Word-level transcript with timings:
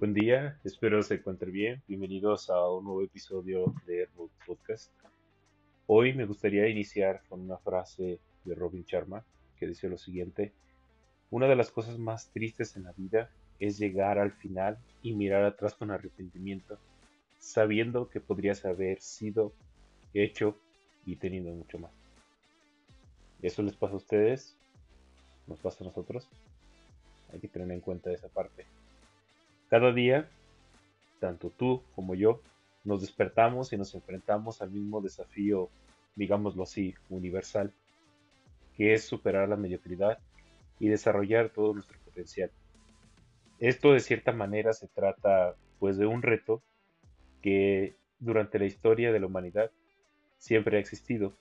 Buen 0.00 0.14
día, 0.14 0.58
espero 0.64 1.02
se 1.02 1.16
encuentre 1.16 1.50
bien. 1.50 1.82
Bienvenidos 1.86 2.48
a 2.48 2.70
un 2.70 2.84
nuevo 2.84 3.02
episodio 3.02 3.74
de 3.86 4.08
Road 4.16 4.30
Podcast. 4.46 4.90
Hoy 5.86 6.14
me 6.14 6.24
gustaría 6.24 6.66
iniciar 6.68 7.20
con 7.28 7.42
una 7.42 7.58
frase 7.58 8.18
de 8.46 8.54
Robin 8.54 8.82
Sharma 8.84 9.22
que 9.58 9.66
dice 9.66 9.90
lo 9.90 9.98
siguiente: 9.98 10.54
Una 11.30 11.48
de 11.48 11.54
las 11.54 11.70
cosas 11.70 11.98
más 11.98 12.30
tristes 12.30 12.76
en 12.76 12.84
la 12.84 12.92
vida 12.92 13.28
es 13.58 13.76
llegar 13.76 14.18
al 14.18 14.32
final 14.32 14.78
y 15.02 15.12
mirar 15.12 15.44
atrás 15.44 15.74
con 15.74 15.90
arrepentimiento, 15.90 16.78
sabiendo 17.38 18.08
que 18.08 18.20
podrías 18.20 18.64
haber 18.64 19.02
sido 19.02 19.52
hecho 20.14 20.56
y 21.04 21.16
teniendo 21.16 21.50
mucho 21.50 21.78
más. 21.78 21.92
¿Eso 23.42 23.62
les 23.62 23.76
pasa 23.76 23.92
a 23.92 23.98
ustedes? 23.98 24.56
¿Nos 25.46 25.58
pasa 25.58 25.84
a 25.84 25.88
nosotros? 25.88 26.26
Hay 27.34 27.40
que 27.40 27.48
tener 27.48 27.70
en 27.70 27.80
cuenta 27.80 28.10
esa 28.10 28.28
parte. 28.28 28.64
Cada 29.70 29.92
día, 29.92 30.28
tanto 31.20 31.50
tú 31.50 31.84
como 31.94 32.16
yo, 32.16 32.42
nos 32.82 33.02
despertamos 33.02 33.72
y 33.72 33.76
nos 33.76 33.94
enfrentamos 33.94 34.62
al 34.62 34.72
mismo 34.72 35.00
desafío, 35.00 35.70
digámoslo 36.16 36.64
así, 36.64 36.94
universal, 37.08 37.72
que 38.76 38.94
es 38.94 39.04
superar 39.04 39.48
la 39.48 39.54
mediocridad 39.54 40.18
y 40.80 40.88
desarrollar 40.88 41.50
todo 41.50 41.72
nuestro 41.72 41.96
potencial. 42.00 42.50
Esto 43.60 43.92
de 43.92 44.00
cierta 44.00 44.32
manera 44.32 44.72
se 44.72 44.88
trata 44.88 45.54
pues 45.78 45.96
de 45.98 46.06
un 46.06 46.22
reto 46.22 46.62
que 47.40 47.94
durante 48.18 48.58
la 48.58 48.64
historia 48.64 49.12
de 49.12 49.20
la 49.20 49.26
humanidad 49.26 49.70
siempre 50.36 50.78
ha 50.78 50.80
existido 50.80 51.32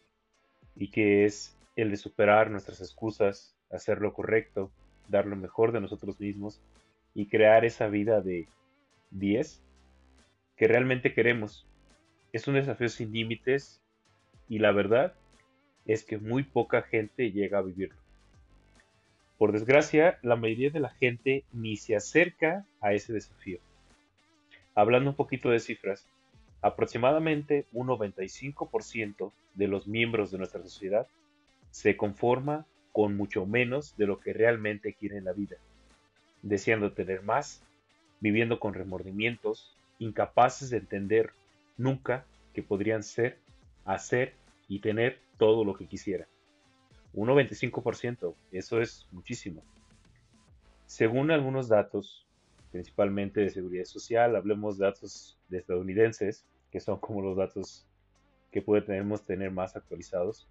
y 0.76 0.92
que 0.92 1.26
es 1.26 1.58
el 1.76 1.90
de 1.90 1.98
superar 1.98 2.52
nuestras 2.52 2.80
excusas, 2.80 3.56
hacer 3.72 4.02
lo 4.02 4.14
correcto, 4.14 4.70
dar 5.08 5.26
lo 5.26 5.36
mejor 5.36 5.72
de 5.72 5.82
nosotros 5.82 6.20
mismos 6.20 6.62
y 7.20 7.26
crear 7.26 7.66
esa 7.66 7.90
vida 7.90 8.22
de 8.22 8.48
10 9.12 9.62
que 10.55 10.70
realmente 10.70 11.14
queremos. 11.14 11.67
Es 12.31 12.48
un 12.48 12.53
desafío 12.53 12.88
sin 12.88 13.12
límites 13.12 13.81
y 14.48 14.59
la 14.59 14.72
verdad 14.72 15.14
es 15.86 16.06
que 16.06 16.17
muy 16.17 16.44
poca 16.44 16.81
gente 16.81 17.34
llega 17.34 17.58
a 17.58 17.62
vivirlo. 17.62 18.00
Por 19.38 19.52
desgracia, 19.52 20.17
la 20.22 20.38
mayoría 20.38 20.70
de 20.70 20.80
la 20.80 20.92
gente 20.92 21.44
ni 21.52 21.75
se 21.75 21.97
acerca 21.97 22.66
a 22.80 22.94
ese 22.94 23.12
desafío. 23.12 23.59
Hablando 24.73 25.09
un 25.09 25.17
poquito 25.17 25.50
de 25.50 25.59
cifras, 25.59 26.08
aproximadamente 26.62 27.66
un 27.73 27.88
95% 27.88 29.34
de 29.56 29.67
los 29.67 29.90
miembros 29.90 30.31
de 30.31 30.38
nuestra 30.38 30.62
sociedad 30.62 31.06
se 31.70 31.97
conforma 31.97 32.66
con 32.94 33.17
mucho 33.17 33.45
menos 33.45 33.97
de 33.97 34.08
lo 34.08 34.22
que 34.22 34.31
realmente 34.31 34.94
quiere 34.94 35.17
en 35.17 35.25
la 35.25 35.34
vida 35.34 35.58
deseando 36.42 36.94
tener 36.94 37.23
más, 37.23 37.62
viviendo 38.20 38.59
con 38.59 38.73
remordimientos, 38.73 39.76
incapaces 40.00 40.70
de 40.70 40.78
entender 40.78 41.31
nunca 41.78 42.26
que 42.54 42.64
podrían 42.64 43.04
ser, 43.04 43.38
hacer 43.86 44.34
y 44.68 44.80
tener 44.80 45.20
todo 45.38 45.64
lo 45.64 45.76
que 45.76 45.88
quisiera. 45.88 46.28
Un 47.14 47.30
95%, 47.30 48.36
eso 48.52 48.81
es 48.81 49.08
muchísimo. 49.12 49.64
Según 50.86 51.31
algunos 51.31 51.68
datos, 51.68 52.26
principalmente 52.72 53.42
de 53.42 53.50
seguridad 53.50 53.86
social, 53.86 54.36
hablemos 54.36 54.78
de 54.78 54.86
datos 54.86 55.38
de 55.50 55.58
estadounidenses, 55.58 56.46
que 56.72 56.80
son 56.80 57.00
como 57.00 57.22
los 57.22 57.38
datos 57.38 57.86
que 58.52 58.62
podemos 58.62 59.24
tener 59.24 59.52
más 59.52 59.76
actualizados. 59.76 60.48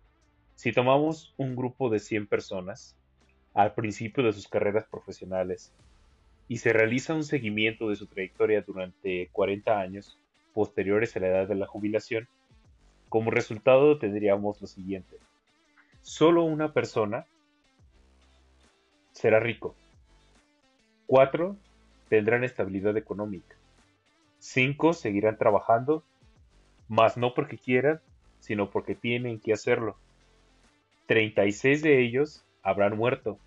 Si 0.54 0.72
tomamos 0.72 1.34
un 1.36 1.54
grupo 1.54 1.90
de 1.90 2.00
100 2.00 2.26
personas 2.26 2.96
al 3.54 3.74
principio 3.74 4.24
de 4.24 4.32
sus 4.32 4.48
carreras 4.48 4.86
profesionales 4.86 5.72
y 6.48 6.58
se 6.58 6.72
realiza 6.72 7.14
un 7.14 7.24
seguimiento 7.24 7.90
de 7.90 7.96
su 7.96 8.06
trayectoria 8.06 8.62
durante 8.62 9.28
40 9.32 9.78
años 9.78 10.18
posteriores 10.54 11.14
a 11.16 11.20
la 11.20 11.28
edad 11.28 11.48
de 11.48 11.54
la 11.54 11.66
jubilación, 11.66 12.26
como 13.08 13.30
resultado 13.30 13.98
tendríamos 13.98 14.60
lo 14.60 14.66
siguiente. 14.66 15.16
Solo 16.02 16.44
una 16.44 16.72
persona 16.72 17.26
será 19.12 19.40
rico. 19.40 19.74
Cuatro 21.06 21.56
tendrán 22.08 22.44
estabilidad 22.44 22.96
económica. 22.96 23.56
Cinco 24.38 24.92
seguirán 24.94 25.36
trabajando, 25.36 26.02
mas 26.88 27.16
no 27.16 27.34
porque 27.34 27.58
quieran, 27.58 28.00
sino 28.40 28.70
porque 28.70 28.94
tienen 28.94 29.40
que 29.40 29.52
hacerlo. 29.52 29.96
36 31.06 31.82
de 31.82 32.02
ellos 32.02 32.44
habrán 32.68 32.96
muerto 32.96 33.38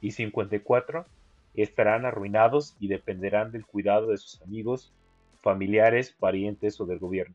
y 0.00 0.12
54 0.12 1.04
estarán 1.54 2.06
arruinados 2.06 2.76
y 2.80 2.88
dependerán 2.88 3.52
del 3.52 3.66
cuidado 3.66 4.08
de 4.08 4.16
sus 4.16 4.40
amigos, 4.42 4.92
familiares, 5.42 6.14
parientes 6.18 6.80
o 6.80 6.86
del 6.86 6.98
gobierno. 6.98 7.34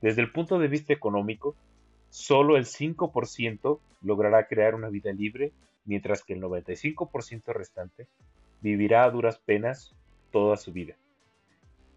Desde 0.00 0.20
el 0.20 0.32
punto 0.32 0.58
de 0.58 0.68
vista 0.68 0.92
económico, 0.92 1.54
solo 2.10 2.56
el 2.56 2.66
5% 2.66 3.78
logrará 4.02 4.46
crear 4.46 4.74
una 4.74 4.88
vida 4.88 5.12
libre, 5.12 5.52
mientras 5.84 6.22
que 6.22 6.34
el 6.34 6.42
95% 6.42 7.52
restante 7.52 8.08
vivirá 8.60 9.04
a 9.04 9.10
duras 9.10 9.38
penas 9.38 9.94
toda 10.30 10.56
su 10.56 10.72
vida. 10.72 10.96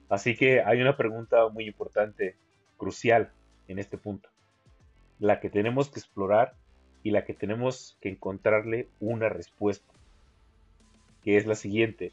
Así 0.07 0.35
que 0.35 0.61
hay 0.61 0.81
una 0.81 0.95
pregunta 0.95 1.49
muy 1.49 1.66
importante, 1.66 2.35
crucial 2.77 3.31
en 3.67 3.79
este 3.79 3.97
punto, 3.97 4.29
la 5.19 5.39
que 5.39 5.49
tenemos 5.49 5.89
que 5.89 5.99
explorar 5.99 6.55
y 7.05 7.11
la 7.11 7.23
que 7.23 7.35
tenemos 7.35 7.95
que 8.01 8.09
encontrarle 8.09 8.88
una 8.99 9.29
respuesta, 9.29 9.93
que 11.23 11.38
es 11.38 11.45
la 11.45 11.53
siguiente. 11.53 12.11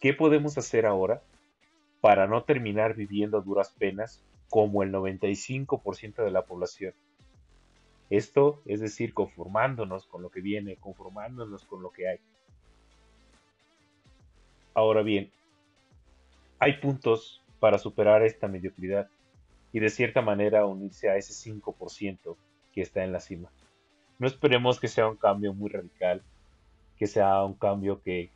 ¿Qué 0.00 0.14
podemos 0.14 0.56
hacer 0.56 0.86
ahora 0.86 1.20
para 2.00 2.26
no 2.26 2.42
terminar 2.42 2.94
viviendo 2.94 3.36
a 3.36 3.42
duras 3.42 3.74
penas 3.78 4.22
como 4.48 4.82
el 4.82 4.90
95% 4.90 6.24
de 6.24 6.30
la 6.30 6.46
población? 6.46 6.94
Esto 8.08 8.62
es 8.64 8.80
decir, 8.80 9.12
conformándonos 9.12 10.06
con 10.06 10.22
lo 10.22 10.30
que 10.30 10.40
viene, 10.40 10.76
conformándonos 10.76 11.66
con 11.66 11.82
lo 11.82 11.90
que 11.90 12.08
hay. 12.08 12.18
Ahora 14.72 15.02
bien, 15.02 15.30
hay 16.58 16.78
puntos 16.78 17.42
para 17.60 17.76
superar 17.76 18.22
esta 18.22 18.48
mediocridad 18.48 19.10
y 19.74 19.80
de 19.80 19.90
cierta 19.90 20.22
manera 20.22 20.64
unirse 20.64 21.10
a 21.10 21.18
ese 21.18 21.34
5% 21.34 22.34
que 22.72 22.80
está 22.80 23.04
en 23.04 23.12
la 23.12 23.20
cima 23.20 23.50
no 24.18 24.26
esperemos 24.26 24.80
que 24.80 24.88
sea 24.88 25.08
un 25.08 25.16
cambio 25.16 25.52
muy 25.52 25.70
radical, 25.70 26.22
que 26.98 27.06
sea 27.06 27.44
un 27.44 27.54
cambio 27.54 28.02
que, 28.02 28.30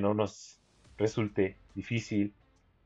no 0.00 0.14
nos 0.14 0.58
resulte 0.98 1.56
difícil 1.74 2.32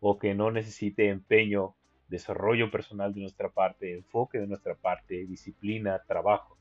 o 0.01 0.19
que 0.19 0.35
no 0.35 0.51
necesite 0.51 1.09
empeño, 1.09 1.75
desarrollo 2.09 2.71
personal 2.71 3.15
de 3.15 3.21
nuestra 3.21 3.49
parte, 3.49 3.95
enfoque 3.95 4.39
de 4.39 4.47
nuestra 4.47 4.75
parte, 4.75 5.27
disciplina, 5.27 6.03
trabajo. 6.07 6.57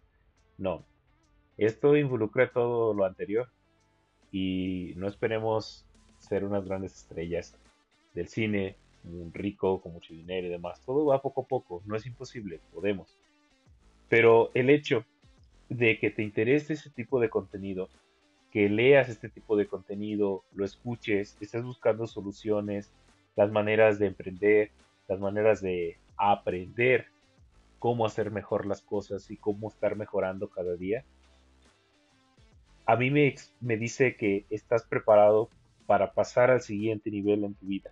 No, 0.58 0.84
esto 1.58 1.98
involucra 1.98 2.52
todo 2.52 2.94
lo 2.94 3.06
anterior 3.06 3.50
y 4.32 4.94
no 4.96 5.08
esperemos 5.08 5.86
ser 6.20 6.44
unas 6.44 6.66
grandes 6.66 6.96
estrellas 6.96 7.58
del 8.14 8.28
cine, 8.28 8.76
rico 9.34 9.82
con 9.82 9.94
mucho 9.94 10.14
dinero 10.14 10.48
y 10.48 10.50
demás. 10.50 10.82
Todo 10.86 11.06
va 11.06 11.22
poco 11.22 11.42
a 11.42 11.48
poco, 11.48 11.82
no 11.86 11.96
es 11.96 12.06
imposible, 12.06 12.60
podemos. 12.74 13.16
Pero 14.08 14.52
el 14.54 14.70
hecho 14.70 15.06
de 15.70 16.00
que 16.00 16.10
te 16.10 16.24
interese 16.24 16.74
ese 16.74 16.90
tipo 16.90 17.20
de 17.20 17.30
contenido, 17.30 17.90
que 18.52 18.68
leas 18.70 19.10
este 19.10 19.30
tipo 19.30 19.56
de 19.56 19.68
contenido, 19.68 20.44
lo 20.54 20.66
escuches, 20.66 21.38
estés 21.40 21.64
buscando 21.64 22.08
soluciones, 22.08 22.92
las 23.36 23.52
maneras 23.52 24.00
de 24.00 24.08
emprender, 24.08 24.72
las 25.08 25.20
maneras 25.20 25.62
de 25.62 25.98
aprender 26.18 27.06
cómo 27.78 28.06
hacer 28.06 28.32
mejor 28.32 28.66
las 28.66 28.82
cosas 28.82 29.30
y 29.32 29.38
cómo 29.38 29.70
estar 29.70 29.96
mejorando 29.96 30.50
cada 30.50 30.76
día. 30.76 31.06
A 32.86 32.96
mí 32.96 33.12
me, 33.12 33.36
me 33.62 33.78
dice 33.78 34.16
que 34.16 34.46
estás 34.50 34.84
preparado 34.84 35.50
para 35.86 36.12
pasar 36.14 36.52
al 36.52 36.62
siguiente 36.62 37.12
nivel 37.12 37.44
en 37.44 37.54
tu 37.54 37.68
vida. 37.68 37.92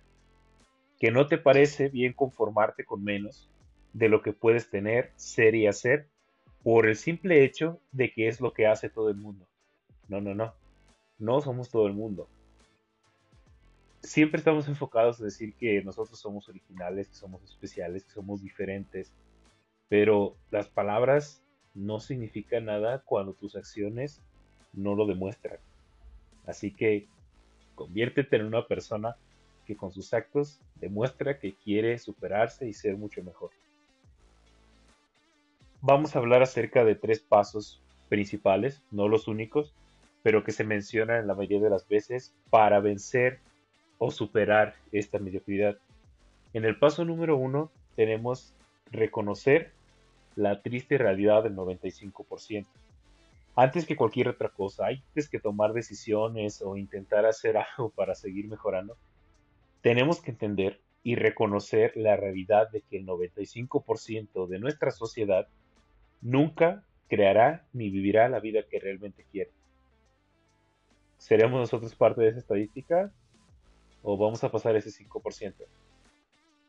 Que 0.98 1.12
no 1.12 1.26
te 1.28 1.38
parece 1.38 1.88
bien 1.88 2.12
conformarte 2.12 2.84
con 2.84 3.04
menos 3.04 3.48
de 3.92 4.08
lo 4.08 4.22
que 4.22 4.32
puedes 4.32 4.68
tener, 4.68 5.12
ser 5.16 5.54
y 5.54 5.68
hacer 5.68 6.08
por 6.62 6.86
el 6.86 6.96
simple 6.96 7.44
hecho 7.44 7.80
de 7.92 8.12
que 8.12 8.28
es 8.28 8.40
lo 8.40 8.52
que 8.52 8.66
hace 8.66 8.88
todo 8.88 9.10
el 9.10 9.16
mundo. 9.16 9.46
No, 10.08 10.20
no, 10.20 10.34
no. 10.34 10.54
No 11.18 11.40
somos 11.40 11.70
todo 11.70 11.86
el 11.86 11.94
mundo. 11.94 12.28
Siempre 14.02 14.38
estamos 14.38 14.68
enfocados 14.68 15.20
a 15.20 15.24
decir 15.24 15.54
que 15.54 15.82
nosotros 15.82 16.18
somos 16.18 16.48
originales, 16.48 17.08
que 17.08 17.14
somos 17.14 17.42
especiales, 17.44 18.04
que 18.04 18.12
somos 18.12 18.42
diferentes. 18.42 19.12
Pero 19.88 20.36
las 20.50 20.68
palabras 20.68 21.42
no 21.74 22.00
significan 22.00 22.66
nada 22.66 23.02
cuando 23.04 23.34
tus 23.34 23.56
acciones 23.56 24.20
no 24.72 24.94
lo 24.94 25.06
demuestran. 25.06 25.58
Así 26.46 26.70
que 26.70 27.08
conviértete 27.74 28.36
en 28.36 28.46
una 28.46 28.66
persona 28.66 29.16
que 29.66 29.76
con 29.76 29.92
sus 29.92 30.14
actos 30.14 30.60
demuestra 30.76 31.38
que 31.38 31.54
quiere 31.54 31.98
superarse 31.98 32.66
y 32.68 32.72
ser 32.72 32.96
mucho 32.96 33.22
mejor 33.22 33.50
vamos 35.80 36.14
a 36.14 36.18
hablar 36.18 36.42
acerca 36.42 36.84
de 36.84 36.94
tres 36.94 37.20
pasos 37.20 37.80
principales, 38.08 38.82
no 38.90 39.08
los 39.08 39.28
únicos, 39.28 39.74
pero 40.22 40.44
que 40.44 40.52
se 40.52 40.64
mencionan 40.64 41.26
la 41.26 41.34
mayoría 41.34 41.60
de 41.60 41.70
las 41.70 41.86
veces 41.88 42.34
para 42.50 42.80
vencer 42.80 43.40
o 43.98 44.10
superar 44.10 44.74
esta 44.92 45.18
mediocridad. 45.18 45.78
En 46.52 46.64
el 46.64 46.78
paso 46.78 47.04
número 47.04 47.36
uno 47.36 47.70
tenemos 47.96 48.54
reconocer 48.90 49.72
la 50.34 50.62
triste 50.62 50.98
realidad 50.98 51.42
del 51.42 51.56
95%. 51.56 52.66
Antes 53.56 53.86
que 53.86 53.96
cualquier 53.96 54.28
otra 54.28 54.50
cosa, 54.50 54.86
antes 54.86 55.28
que 55.28 55.40
tomar 55.40 55.72
decisiones 55.72 56.62
o 56.62 56.76
intentar 56.76 57.26
hacer 57.26 57.56
algo 57.76 57.90
para 57.90 58.14
seguir 58.14 58.48
mejorando, 58.48 58.96
tenemos 59.82 60.20
que 60.20 60.30
entender 60.30 60.80
y 61.02 61.14
reconocer 61.14 61.96
la 61.96 62.16
realidad 62.16 62.70
de 62.70 62.82
que 62.82 62.98
el 62.98 63.06
95% 63.06 64.46
de 64.46 64.58
nuestra 64.58 64.90
sociedad 64.90 65.48
nunca 66.20 66.84
creará 67.08 67.64
ni 67.72 67.90
vivirá 67.90 68.28
la 68.28 68.40
vida 68.40 68.62
que 68.68 68.78
realmente 68.78 69.24
quiere. 69.30 69.50
¿Seremos 71.18 71.60
nosotros 71.60 71.94
parte 71.94 72.22
de 72.22 72.28
esa 72.28 72.38
estadística 72.38 73.10
o 74.02 74.16
vamos 74.16 74.44
a 74.44 74.50
pasar 74.50 74.76
ese 74.76 74.90
5%? 74.90 75.54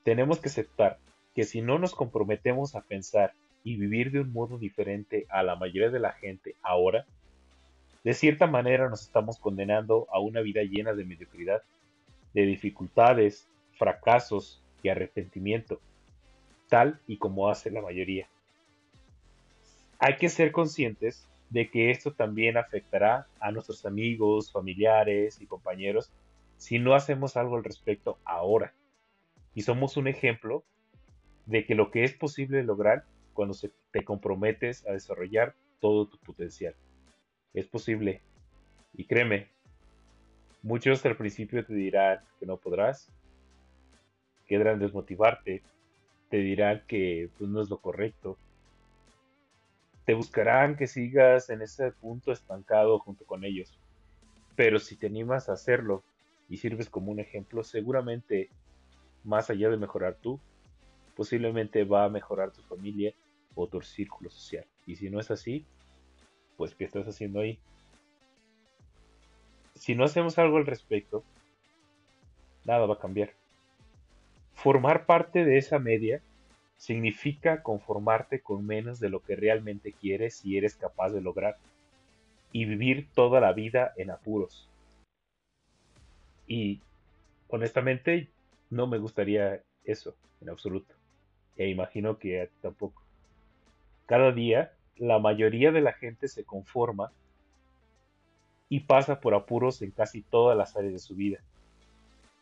Tenemos 0.03 0.39
que 0.39 0.49
aceptar 0.49 0.97
que 1.35 1.43
si 1.43 1.61
no 1.61 1.77
nos 1.77 1.93
comprometemos 1.93 2.75
a 2.75 2.81
pensar 2.81 3.33
y 3.63 3.75
vivir 3.75 4.11
de 4.11 4.21
un 4.21 4.33
modo 4.33 4.57
diferente 4.57 5.25
a 5.29 5.43
la 5.43 5.55
mayoría 5.55 5.89
de 5.89 5.99
la 5.99 6.13
gente 6.13 6.55
ahora, 6.63 7.05
de 8.03 8.13
cierta 8.13 8.47
manera 8.47 8.89
nos 8.89 9.01
estamos 9.01 9.37
condenando 9.37 10.07
a 10.11 10.19
una 10.19 10.41
vida 10.41 10.63
llena 10.63 10.93
de 10.93 11.05
mediocridad, 11.05 11.61
de 12.33 12.45
dificultades, 12.45 13.47
fracasos 13.73 14.61
y 14.81 14.89
arrepentimiento, 14.89 15.79
tal 16.69 16.99
y 17.07 17.17
como 17.17 17.49
hace 17.49 17.69
la 17.71 17.81
mayoría. 17.81 18.27
Hay 19.99 20.15
que 20.15 20.29
ser 20.29 20.51
conscientes 20.51 21.27
de 21.49 21.69
que 21.69 21.91
esto 21.91 22.13
también 22.13 22.57
afectará 22.57 23.27
a 23.39 23.51
nuestros 23.51 23.85
amigos, 23.85 24.51
familiares 24.51 25.41
y 25.41 25.45
compañeros 25.45 26.11
si 26.57 26.79
no 26.79 26.93
hacemos 26.93 27.37
algo 27.37 27.57
al 27.57 27.63
respecto 27.63 28.17
ahora. 28.23 28.73
Y 29.55 29.63
somos 29.63 29.97
un 29.97 30.07
ejemplo 30.07 30.63
de 31.45 31.65
que 31.65 31.75
lo 31.75 31.91
que 31.91 32.03
es 32.03 32.13
posible 32.13 32.63
lograr 32.63 33.03
cuando 33.33 33.57
te 33.91 34.03
comprometes 34.03 34.87
a 34.87 34.93
desarrollar 34.93 35.53
todo 35.79 36.07
tu 36.07 36.17
potencial. 36.19 36.75
Es 37.53 37.67
posible. 37.67 38.21
Y 38.93 39.05
créeme, 39.05 39.47
muchos 40.61 41.05
al 41.05 41.17
principio 41.17 41.65
te 41.65 41.73
dirán 41.73 42.19
que 42.39 42.45
no 42.45 42.57
podrás, 42.57 43.11
querrán 44.47 44.79
desmotivarte, 44.79 45.61
te 46.29 46.37
dirán 46.37 46.83
que 46.87 47.29
pues, 47.37 47.49
no 47.49 47.61
es 47.61 47.69
lo 47.69 47.77
correcto, 47.77 48.37
te 50.09 50.15
buscarán 50.15 50.75
que 50.75 50.87
sigas 50.87 51.51
en 51.51 51.61
ese 51.61 51.91
punto 51.91 52.31
estancado 52.31 52.97
junto 52.97 53.25
con 53.25 53.43
ellos. 53.43 53.77
Pero 54.55 54.79
si 54.79 54.95
te 54.95 55.05
animas 55.05 55.49
a 55.49 55.53
hacerlo 55.53 56.03
y 56.49 56.57
sirves 56.57 56.89
como 56.89 57.11
un 57.11 57.19
ejemplo, 57.19 57.63
seguramente, 57.63 58.49
más 59.23 59.51
allá 59.51 59.69
de 59.69 59.77
mejorar 59.77 60.17
tú, 60.19 60.39
posiblemente 61.15 61.83
va 61.83 62.05
a 62.05 62.09
mejorar 62.09 62.51
tu 62.51 62.63
familia 62.63 63.13
o 63.53 63.67
tu 63.67 63.83
círculo 63.83 64.31
social. 64.31 64.65
Y 64.87 64.95
si 64.95 65.11
no 65.11 65.19
es 65.19 65.29
así, 65.29 65.63
pues 66.57 66.73
¿qué 66.73 66.85
estás 66.85 67.07
haciendo 67.07 67.41
ahí? 67.41 67.59
Si 69.75 69.93
no 69.93 70.05
hacemos 70.05 70.39
algo 70.39 70.57
al 70.57 70.65
respecto, 70.65 71.23
nada 72.65 72.87
va 72.87 72.95
a 72.95 72.99
cambiar. 72.99 73.29
Formar 74.55 75.05
parte 75.05 75.45
de 75.45 75.59
esa 75.59 75.77
media 75.77 76.19
significa 76.79 77.61
conformarte 77.61 78.39
con 78.39 78.65
menos 78.65 79.01
de 79.01 79.09
lo 79.09 79.19
que 79.19 79.35
realmente 79.35 79.91
quieres 79.91 80.45
y 80.45 80.57
eres 80.57 80.75
capaz 80.75 81.09
de 81.09 81.19
lograr 81.19 81.57
y 82.53 82.63
vivir 82.63 83.09
toda 83.13 83.41
la 83.41 83.51
vida 83.51 83.93
en 83.97 84.11
apuros. 84.11 84.69
Y 86.47 86.79
honestamente 87.49 88.29
no 88.69 88.87
me 88.87 88.97
gustaría 88.97 89.61
eso 89.83 90.15
en 90.39 90.49
absoluto. 90.49 90.95
E 91.57 91.67
imagino 91.67 92.17
que 92.17 92.49
tampoco. 92.61 93.03
Cada 94.05 94.31
día, 94.31 94.71
la 94.95 95.19
mayoría 95.19 95.73
de 95.73 95.81
la 95.81 95.91
gente 95.91 96.29
se 96.29 96.45
conforma 96.45 97.11
y 98.69 98.79
pasa 98.79 99.19
por 99.19 99.33
apuros 99.33 99.81
en 99.81 99.91
casi 99.91 100.21
todas 100.21 100.57
las 100.57 100.77
áreas 100.77 100.93
de 100.93 100.99
su 100.99 101.13
vida, 101.13 101.39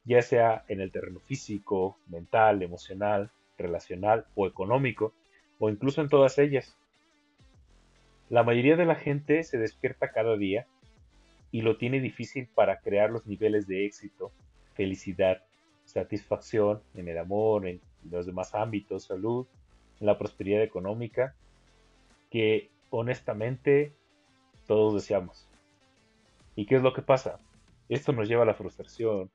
ya 0.05 0.21
sea 0.21 0.63
en 0.67 0.79
el 0.79 0.91
terreno 0.91 1.19
físico, 1.21 1.97
mental, 2.07 2.61
emocional, 2.61 3.31
relacional 3.57 4.25
o 4.35 4.47
económico, 4.47 5.13
o 5.59 5.69
incluso 5.69 6.01
en 6.01 6.09
todas 6.09 6.37
ellas. 6.37 6.77
La 8.29 8.43
mayoría 8.43 8.75
de 8.75 8.85
la 8.85 8.95
gente 8.95 9.43
se 9.43 9.57
despierta 9.57 10.11
cada 10.11 10.35
día 10.37 10.67
y 11.51 11.61
lo 11.61 11.77
tiene 11.77 11.99
difícil 11.99 12.47
para 12.53 12.79
crear 12.79 13.09
los 13.09 13.25
niveles 13.25 13.67
de 13.67 13.85
éxito, 13.85 14.31
felicidad, 14.73 15.43
satisfacción 15.85 16.81
en 16.93 17.07
el 17.07 17.17
amor, 17.17 17.65
en 17.67 17.79
los 18.09 18.25
demás 18.25 18.53
ámbitos, 18.53 19.05
salud, 19.05 19.47
en 19.99 20.05
la 20.05 20.17
prosperidad 20.17 20.61
económica 20.61 21.35
que 22.29 22.69
honestamente 22.89 23.93
todos 24.67 24.93
deseamos. 24.93 25.47
¿Y 26.55 26.65
qué 26.65 26.75
es 26.75 26.81
lo 26.81 26.93
que 26.93 27.01
pasa? 27.01 27.39
Esto 27.89 28.11
nos 28.11 28.27
lleva 28.27 28.43
a 28.43 28.47
la 28.47 28.53
frustración, 28.53 29.31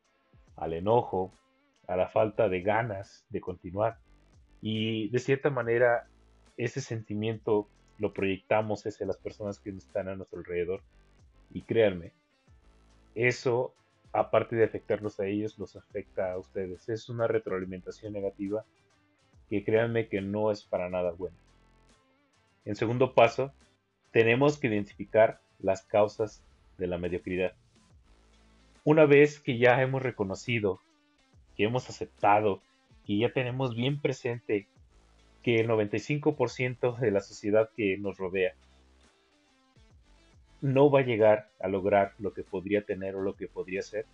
al 0.57 0.75
enojo, 0.75 1.33
a 1.87 1.97
la 1.97 2.09
falta 2.09 2.49
de 2.49 2.61
ganas 2.61 3.25
de 3.31 3.41
continuar. 3.41 3.99
Y 4.63 5.09
de 5.09 5.19
cierta 5.19 5.51
manera, 5.51 6.07
ese 6.57 6.81
sentimiento 6.81 7.69
lo 7.99 8.15
proyectamos 8.15 8.87
hacia 8.87 9.07
las 9.07 9.19
personas 9.19 9.59
que 9.59 9.71
están 9.71 10.09
a 10.09 10.15
nuestro 10.15 10.39
alrededor. 10.39 10.81
Y 11.53 11.63
créanme, 11.63 12.13
eso, 13.15 13.75
aparte 14.13 14.57
de 14.57 14.65
afectarlos 14.65 15.21
a 15.21 15.27
ellos, 15.27 15.59
los 15.59 15.77
afecta 15.77 16.33
a 16.33 16.39
ustedes. 16.39 16.89
Es 16.89 17.09
una 17.09 17.27
retroalimentación 17.27 18.13
negativa 18.13 18.65
que 19.51 19.65
créanme 19.65 20.09
que 20.09 20.21
no 20.23 20.51
es 20.51 20.65
para 20.65 20.89
nada 20.89 21.11
buena. 21.11 21.37
En 22.65 22.77
segundo 22.77 23.15
paso, 23.15 23.53
tenemos 24.13 24.59
que 24.59 24.69
identificar 24.69 25.41
las 25.59 25.83
causas 25.83 26.43
de 26.79 26.87
la 26.87 26.99
mediocridad. 26.99 27.53
Una 28.85 29.07
vez 29.07 29.41
que 29.41 29.59
ya 29.59 29.83
hemos 29.83 30.03
reconocido, 30.03 30.81
que 31.57 31.65
hemos 31.65 31.89
aceptado, 31.91 32.63
que 33.07 33.19
ya 33.19 33.33
tenemos 33.33 33.75
bien 33.75 34.01
presente 34.01 34.67
que 35.43 35.61
el 35.61 35.69
95% 35.69 36.99
de 36.99 37.11
la 37.11 37.21
sociedad 37.21 37.71
que 37.77 37.99
nos 37.99 38.17
rodea 38.19 38.55
no 40.61 40.91
va 40.91 41.01
a 41.01 41.05
llegar 41.05 41.49
a 41.61 41.69
lograr 41.69 42.15
lo 42.19 42.33
que 42.33 42.45
podría 42.45 42.85
tener 42.85 43.17
o 43.17 43.23
lo 43.23 43.35
que 43.35 43.49
podría 43.49 43.83
ser, 43.83 44.07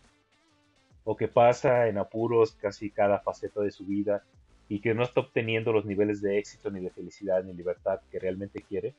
o 1.05 1.17
que 1.17 1.29
pasa 1.29 1.89
en 1.89 1.99
apuros 1.99 2.53
casi 2.53 2.91
cada 2.91 3.21
faceta 3.21 3.61
de 3.61 3.71
su 3.71 3.85
vida 3.85 4.25
y 4.69 4.81
que 4.81 4.95
no 4.95 5.03
está 5.03 5.21
obteniendo 5.21 5.73
los 5.73 5.85
niveles 5.85 6.23
de 6.23 6.39
éxito, 6.39 6.71
ni 6.71 6.81
de 6.81 6.91
felicidad, 6.91 7.45
ni 7.45 7.53
libertad 7.53 8.01
que 8.11 8.19
realmente 8.19 8.63
quiere, 8.63 8.95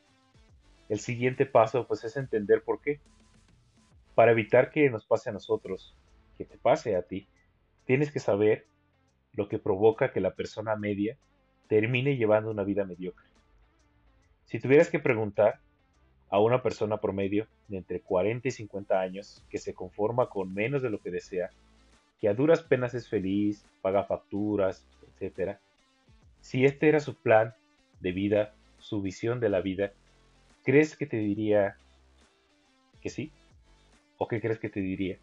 el 0.90 1.00
siguiente 1.00 1.46
paso 1.46 1.88
pues 1.88 2.04
es 2.04 2.18
entender 2.18 2.64
por 2.64 2.82
qué. 2.82 3.00
Para 4.16 4.32
evitar 4.32 4.72
que 4.72 4.90
nos 4.90 5.06
pase 5.06 5.30
a 5.30 5.34
nosotros, 5.34 5.96
que 6.38 6.46
te 6.46 6.58
pase 6.58 6.96
a 6.96 7.04
ti, 7.04 7.28
tienes 7.86 8.12
que 8.12 8.20
saber 8.20 8.66
lo 9.34 9.48
que 9.48 9.60
provoca 9.60 10.12
que 10.12 10.22
la 10.22 10.34
persona 10.36 10.76
media 10.76 11.18
termine 11.68 12.18
llevando 12.18 12.52
una 12.52 12.64
vida 12.64 12.84
mediocre. 12.84 13.26
Si 14.46 14.60
tuvieras 14.60 14.90
que 14.90 15.00
preguntar 15.00 15.60
a 16.30 16.40
una 16.40 16.62
persona 16.62 16.98
promedio 16.98 17.48
de 17.68 17.78
entre 17.78 18.02
40 18.02 18.48
y 18.48 18.52
50 18.52 19.00
años 19.00 19.44
que 19.50 19.58
se 19.58 19.74
conforma 19.74 20.30
con 20.30 20.54
menos 20.54 20.82
de 20.82 20.90
lo 20.90 21.00
que 21.00 21.12
desea, 21.12 21.50
que 22.20 22.28
a 22.28 22.34
duras 22.34 22.64
penas 22.64 22.94
es 22.94 23.08
feliz, 23.08 23.66
paga 23.82 24.04
facturas, 24.04 24.86
etcétera, 25.14 25.60
si 26.42 26.66
este 26.66 26.90
era 26.90 27.00
su 27.00 27.16
plan 27.16 27.54
de 28.00 28.12
vida, 28.12 28.54
su 28.80 29.02
visión 29.02 29.40
de 29.40 29.50
la 29.50 29.62
vida, 29.62 29.92
¿crees 30.64 30.96
que 30.96 31.06
te 31.06 31.18
diría 31.18 31.78
que 33.02 33.10
sí? 33.10 33.32
¿O 34.18 34.28
qué 34.28 34.42
crees 34.42 34.60
que 34.60 34.70
te 34.70 34.82
diría? 34.82 35.18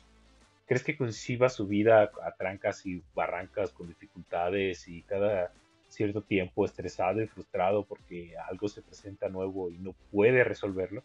¿Crees 0.67 0.83
que 0.83 0.97
conciba 0.97 1.49
su 1.49 1.69
vida 1.69 2.11
a 2.23 2.33
trancas 2.33 2.85
y 2.87 3.03
barrancas 3.15 3.71
con 3.71 3.87
dificultades 3.87 4.89
y 4.89 5.03
cada 5.03 5.53
cierto 5.89 6.23
tiempo 6.23 6.65
estresado 6.65 7.23
y 7.23 7.29
frustrado 7.29 7.85
porque 7.85 8.37
algo 8.37 8.69
se 8.69 8.83
presenta 8.83 9.29
nuevo 9.29 9.71
y 9.71 9.79
no 9.79 9.95
puede 10.11 10.43
resolverlo? 10.43 11.05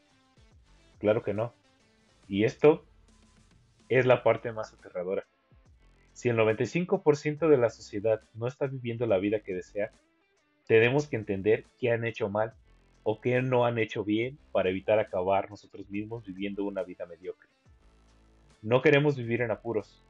Claro 1.00 1.22
que 1.22 1.36
no. 1.36 1.54
Y 2.28 2.44
esto 2.44 2.84
es 3.88 4.08
la 4.08 4.24
parte 4.24 4.52
más 4.52 4.74
aterradora. 4.74 5.26
Si 6.14 6.30
el 6.30 6.38
95% 6.38 7.48
de 7.48 7.58
la 7.58 7.70
sociedad 7.70 8.22
no 8.34 8.48
está 8.48 8.66
viviendo 8.66 9.06
la 9.06 9.20
vida 9.20 9.42
que 9.42 9.54
desea, 9.54 9.92
tenemos 10.66 11.08
que 11.08 11.18
entender 11.18 11.66
qué 11.78 11.92
han 11.92 12.04
hecho 12.06 12.30
mal 12.30 12.54
o 13.04 13.22
qué 13.22 13.42
no 13.42 13.66
han 13.66 13.78
hecho 13.78 14.04
bien 14.04 14.40
para 14.52 14.70
evitar 14.70 14.98
acabar 14.98 15.50
nosotros 15.50 15.90
mismos 15.90 16.26
viviendo 16.26 16.64
una 16.64 16.84
vida 16.84 17.06
mediocre. 17.06 17.51
No 18.62 18.82
queremos 18.82 19.16
vivir 19.16 19.42
en 19.42 19.50
apuros. 19.50 20.02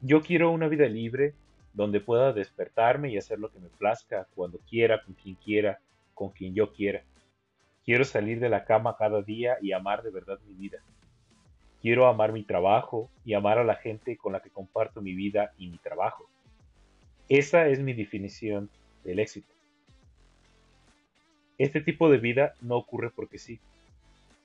Yo 0.00 0.20
quiero 0.20 0.50
una 0.50 0.66
vida 0.66 0.86
libre 0.86 1.34
donde 1.72 2.00
pueda 2.00 2.32
despertarme 2.32 3.10
y 3.10 3.18
hacer 3.18 3.38
lo 3.38 3.50
que 3.50 3.60
me 3.60 3.68
plazca, 3.68 4.26
cuando 4.34 4.58
quiera, 4.58 5.02
con 5.04 5.14
quien 5.14 5.36
quiera, 5.36 5.78
con 6.14 6.30
quien 6.30 6.54
yo 6.54 6.72
quiera. 6.72 7.04
Quiero 7.84 8.04
salir 8.04 8.40
de 8.40 8.48
la 8.48 8.64
cama 8.64 8.96
cada 8.98 9.22
día 9.22 9.58
y 9.62 9.72
amar 9.72 10.02
de 10.02 10.10
verdad 10.10 10.40
mi 10.46 10.54
vida. 10.54 10.78
Quiero 11.80 12.08
amar 12.08 12.32
mi 12.32 12.42
trabajo 12.42 13.08
y 13.24 13.34
amar 13.34 13.58
a 13.58 13.64
la 13.64 13.76
gente 13.76 14.16
con 14.16 14.32
la 14.32 14.40
que 14.40 14.50
comparto 14.50 15.00
mi 15.00 15.14
vida 15.14 15.52
y 15.56 15.68
mi 15.68 15.78
trabajo. 15.78 16.28
Esa 17.28 17.68
es 17.68 17.78
mi 17.78 17.92
definición 17.92 18.70
del 19.04 19.20
éxito. 19.20 19.54
Este 21.58 21.80
tipo 21.80 22.10
de 22.10 22.18
vida 22.18 22.54
no 22.60 22.76
ocurre 22.76 23.10
porque 23.10 23.38
sí. 23.38 23.60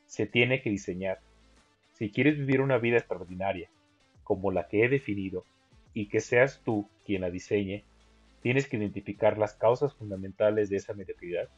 Se 0.05 0.27
tiene 0.27 0.62
que 0.62 0.69
diseñar. 0.69 1.19
Si 1.93 2.12
quieres 2.12 2.38
vivir 2.38 2.62
una 2.62 2.77
vida 2.77 2.97
extraordinaria, 2.97 3.69
como 4.23 4.51
la 4.51 4.67
que 4.67 4.83
he 4.83 4.89
definido, 4.89 5.45
y 5.93 6.07
que 6.07 6.21
seas 6.21 6.62
tú 6.63 6.89
quien 7.05 7.21
la 7.21 7.29
diseñe, 7.29 7.85
tienes 8.41 8.67
que 8.67 8.77
identificar 8.77 9.38
las 9.38 9.53
causas 9.53 9.93
fundamentales 9.93 10.69
de 10.69 10.77
esa 10.77 10.93
mediocridad 10.93 11.50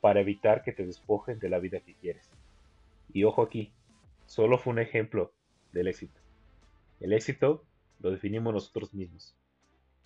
para 0.00 0.20
evitar 0.20 0.62
que 0.62 0.72
te 0.72 0.86
despojen 0.86 1.38
de 1.38 1.48
la 1.48 1.58
vida 1.58 1.80
que 1.80 1.94
quieres. 1.94 2.30
Y 3.12 3.24
ojo 3.24 3.42
aquí, 3.42 3.72
solo 4.26 4.56
fue 4.58 4.72
un 4.72 4.78
ejemplo 4.78 5.32
del 5.72 5.88
éxito. 5.88 6.20
El 7.00 7.12
éxito 7.12 7.64
lo 8.00 8.10
definimos 8.10 8.54
nosotros 8.54 8.94
mismos 8.94 9.36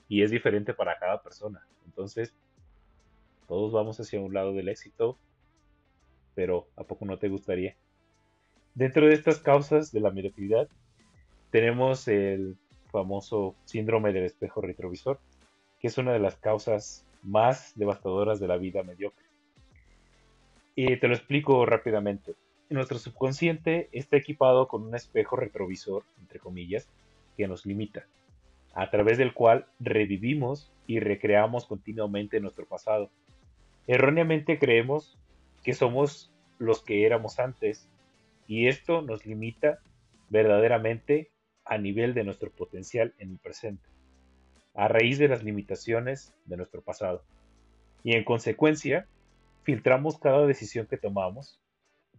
y 0.09 0.23
es 0.23 0.31
diferente 0.31 0.75
para 0.75 0.99
cada 0.99 1.23
persona. 1.23 1.67
Entonces, 1.85 2.35
todos 3.47 3.73
vamos 3.73 4.01
hacia 4.01 4.21
un 4.21 4.35
lado 4.35 4.53
del 4.53 4.69
éxito, 4.69 5.19
pero 6.35 6.67
¿a 6.77 6.85
poco 6.85 7.05
no 7.05 7.19
te 7.19 7.29
gustaría? 7.29 7.77
Dentro 8.77 9.07
de 9.07 9.15
estas 9.15 9.39
causas 9.39 9.91
de 9.91 10.01
la 10.01 10.11
mediocridad, 10.11 10.69
tenemos 11.51 12.09
el 12.09 12.59
famoso 12.93 13.55
síndrome 13.65 14.13
del 14.13 14.25
espejo 14.25 14.61
retrovisor, 14.61 15.19
que 15.81 15.89
es 15.89 15.97
una 15.97 16.13
de 16.13 16.19
las 16.19 16.37
causas 16.37 17.07
más 17.23 17.73
devastadoras 17.77 18.39
de 18.39 18.49
la 18.49 18.59
vida 18.59 18.83
mediocre. 18.83 19.25
Y 20.75 20.99
te 20.99 21.09
lo 21.09 21.15
explico 21.15 21.65
rápidamente. 21.65 22.35
Nuestro 22.69 22.99
subconsciente 22.99 23.89
está 23.93 24.19
equipado 24.19 24.69
con 24.69 24.83
un 24.83 24.95
espejo 24.95 25.37
retrovisor, 25.37 26.05
entre 26.21 26.39
comillas, 26.39 26.87
que 27.35 27.49
nos 27.49 27.65
limita, 27.65 28.07
a 28.75 28.91
través 28.91 29.17
del 29.17 29.33
cual 29.33 29.65
revivimos 29.81 30.71
y 30.87 31.01
recreamos 31.01 31.65
continuamente 31.65 32.41
nuestro 32.41 32.67
pasado. 32.67 33.09
Erróneamente 33.87 34.59
creemos 34.59 35.17
que 35.63 35.73
somos 35.73 36.31
los 36.59 36.83
que 36.83 37.07
éramos 37.07 37.39
antes 37.39 37.89
y 38.47 38.69
esto 38.69 39.03
nos 39.03 39.27
limita 39.27 39.81
verdaderamente 40.29 41.31
a 41.65 41.79
nivel 41.79 42.15
de 42.15 42.25
nuestro 42.25 42.51
potencial 42.51 43.15
en 43.19 43.31
el 43.33 43.39
presente, 43.39 43.87
a 44.75 44.89
raíz 44.89 45.19
de 45.19 45.29
las 45.29 45.43
limitaciones 45.43 46.35
de 46.45 46.57
nuestro 46.57 46.81
pasado. 46.81 47.23
Y 48.05 48.15
en 48.15 48.25
consecuencia, 48.25 49.07
filtramos 49.65 50.19
cada 50.19 50.47
decisión 50.47 50.87
que 50.87 50.97
tomamos, 50.97 51.61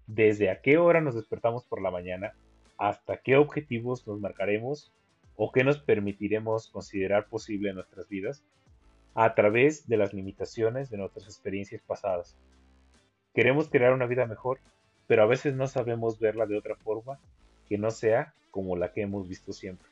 desde 0.06 0.50
a 0.50 0.62
qué 0.62 0.78
hora 0.78 1.02
nos 1.02 1.16
despertamos 1.16 1.64
por 1.66 1.82
la 1.82 1.92
mañana, 1.92 2.34
hasta 2.78 3.18
qué 3.18 3.38
objetivos 3.38 4.06
nos 4.06 4.20
marcaremos 4.20 4.92
o 5.36 5.52
qué 5.52 5.64
nos 5.64 5.80
permitiremos 5.80 6.70
considerar 6.70 7.28
posible 7.28 7.70
en 7.70 7.76
nuestras 7.76 8.08
vidas, 8.10 8.44
a 9.16 9.34
través 9.34 9.88
de 9.88 9.98
las 9.98 10.14
limitaciones 10.14 10.90
de 10.90 10.98
nuestras 10.98 11.26
experiencias 11.26 11.82
pasadas. 11.82 12.38
Queremos 13.34 13.70
crear 13.70 13.94
una 13.94 14.08
vida 14.08 14.26
mejor, 14.26 14.60
pero 15.08 15.24
a 15.24 15.28
veces 15.28 15.56
no 15.56 15.68
sabemos 15.68 16.20
verla 16.20 16.46
de 16.46 16.58
otra 16.58 16.76
forma 16.76 17.20
que 17.68 17.78
no 17.78 17.92
sea 17.92 18.34
como 18.52 18.76
la 18.76 18.92
que 18.92 19.02
hemos 19.02 19.28
visto 19.28 19.54
siempre. 19.54 19.88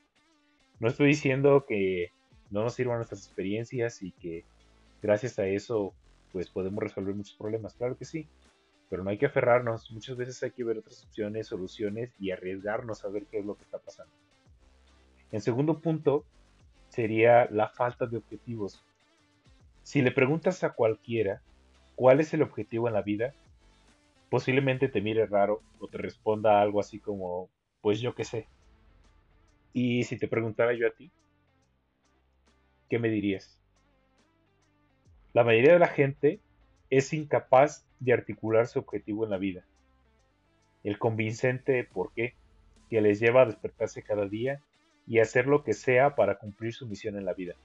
No 0.79 0.89
estoy 0.89 1.07
diciendo 1.07 1.65
que 1.67 2.12
no 2.51 2.63
nos 2.63 2.74
sirvan 2.74 2.98
nuestras 2.98 3.25
experiencias 3.25 4.03
y 4.03 4.12
que 4.12 4.43
gracias 5.01 5.39
a 5.39 5.48
eso 5.48 5.93
pues 6.31 6.50
podemos 6.50 6.84
resolver 6.84 7.15
muchos 7.15 7.36
problemas, 7.36 7.74
claro 7.75 7.98
que 7.98 8.03
sí, 8.03 8.27
pero 8.89 9.03
no 9.03 9.10
hay 9.10 9.17
que 9.17 9.27
aferrarnos, 9.27 9.89
muchas 9.91 10.17
veces 10.17 10.43
hay 10.43 10.51
que 10.51 10.65
ver 10.65 10.77
otras 10.77 11.03
opciones, 11.05 11.48
soluciones 11.48 12.12
y 12.19 12.31
arriesgarnos 12.31 13.05
a 13.05 13.10
ver 13.10 13.25
qué 13.25 13.39
es 13.39 13.45
lo 13.45 13.55
que 13.55 13.63
está 13.63 13.77
pasando. 13.77 14.13
En 15.31 15.41
segundo 15.41 15.79
punto 15.79 16.25
sería 16.89 17.48
la 17.51 17.69
falta 17.69 18.05
de 18.05 18.17
objetivos. 18.17 18.84
Si 19.84 20.01
le 20.01 20.12
preguntas 20.12 20.63
a 20.63 20.72
cualquiera 20.72 21.41
cuál 21.95 22.19
es 22.19 22.34
el 22.34 22.41
objetivo 22.41 22.88
en 22.88 22.93
la 22.93 23.01
vida, 23.01 23.34
posiblemente 24.29 24.89
te 24.89 25.01
mire 25.01 25.25
raro 25.25 25.62
o 25.79 25.88
te 25.88 25.98
responda 25.98 26.62
algo 26.62 26.79
así 26.79 27.00
como, 27.00 27.50
pues 27.82 28.00
yo 28.01 28.15
qué 28.15 28.24
sé. 28.24 28.48
Y 29.74 30.03
si 30.03 30.17
te 30.17 30.27
preguntara 30.27 30.74
yo 30.74 30.88
a 30.88 30.91
ti, 30.91 31.12
¿qué 32.89 33.00
me 33.00 33.10
dirías? 33.10 33.60
La 35.34 35.44
mayoría 35.44 35.74
de 35.74 35.79
la 35.79 35.88
gente 35.88 36.39
es 36.89 37.13
incapaz 37.13 37.86
de 38.00 38.13
articular 38.13 38.67
su 38.67 38.79
objetivo 38.79 39.25
en 39.25 39.32
la 39.32 39.38
vida. 39.38 39.65
El 40.84 40.98
convincente 40.98 41.84
por 41.84 42.13
qué 42.13 42.36
que 42.89 43.01
les 43.01 43.20
lleva 43.20 43.41
a 43.41 43.46
despertarse 43.46 44.03
cada 44.03 44.27
día 44.27 44.62
y 45.08 45.20
hacer 45.20 45.48
lo 45.48 45.63
que 45.63 45.74
sea 45.74 46.15
para 46.15 46.38
cumplir 46.38 46.74
su 46.74 46.88
misión 46.88 47.17
en 47.17 47.25
la 47.25 47.34
vida. 47.34 47.55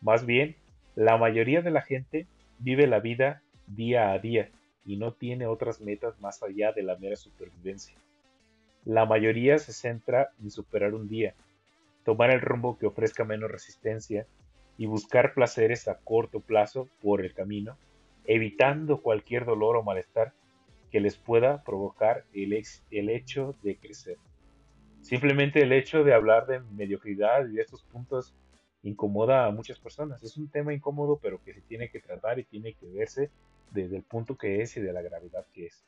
Más 0.00 0.26
bien, 0.26 0.56
la 0.94 1.16
mayoría 1.16 1.62
de 1.62 1.70
la 1.70 1.82
gente 1.82 2.26
vive 2.58 2.86
la 2.86 3.00
vida 3.00 3.42
día 3.66 4.12
a 4.12 4.18
día 4.18 4.50
y 4.84 4.96
no 4.96 5.12
tiene 5.12 5.46
otras 5.46 5.80
metas 5.80 6.20
más 6.20 6.42
allá 6.42 6.72
de 6.72 6.82
la 6.82 6.96
mera 6.96 7.16
supervivencia. 7.16 7.96
La 8.84 9.06
mayoría 9.06 9.58
se 9.58 9.72
centra 9.72 10.30
en 10.42 10.50
superar 10.50 10.94
un 10.94 11.08
día, 11.08 11.34
tomar 12.04 12.30
el 12.30 12.40
rumbo 12.40 12.78
que 12.78 12.86
ofrezca 12.86 13.24
menos 13.24 13.50
resistencia 13.50 14.26
y 14.76 14.86
buscar 14.86 15.34
placeres 15.34 15.88
a 15.88 15.98
corto 15.98 16.40
plazo 16.40 16.88
por 17.00 17.24
el 17.24 17.32
camino, 17.32 17.78
evitando 18.26 19.00
cualquier 19.00 19.44
dolor 19.44 19.76
o 19.76 19.82
malestar 19.82 20.32
que 20.90 21.00
les 21.00 21.16
pueda 21.16 21.62
provocar 21.64 22.24
el, 22.32 22.52
hecho 23.10 23.56
de 23.62 23.76
crecer. 23.76 24.18
Simplemente 25.00 25.62
el 25.62 25.72
hecho 25.72 26.04
de 26.04 26.14
hablar 26.14 26.46
de 26.46 26.60
mediocridad 26.60 27.46
y 27.46 27.54
de 27.54 27.62
estos 27.62 27.82
puntos 27.82 28.34
incomoda 28.84 29.46
a 29.46 29.50
muchas 29.50 29.80
personas. 29.80 30.22
Es 30.22 30.36
un 30.36 30.48
tema 30.48 30.72
incómodo, 30.72 31.18
pero 31.20 31.42
que 31.42 31.54
se 31.54 31.62
tiene 31.62 31.90
que 31.90 32.00
tratar 32.00 32.38
y 32.38 32.44
tiene 32.44 32.74
que 32.74 32.86
verse 32.86 33.30
desde 33.72 33.96
el 33.96 34.02
punto 34.02 34.36
que 34.36 34.62
es 34.62 34.76
y 34.76 34.80
de 34.80 34.92
la 34.92 35.02
gravedad 35.02 35.46
que 35.52 35.66
es. 35.66 35.84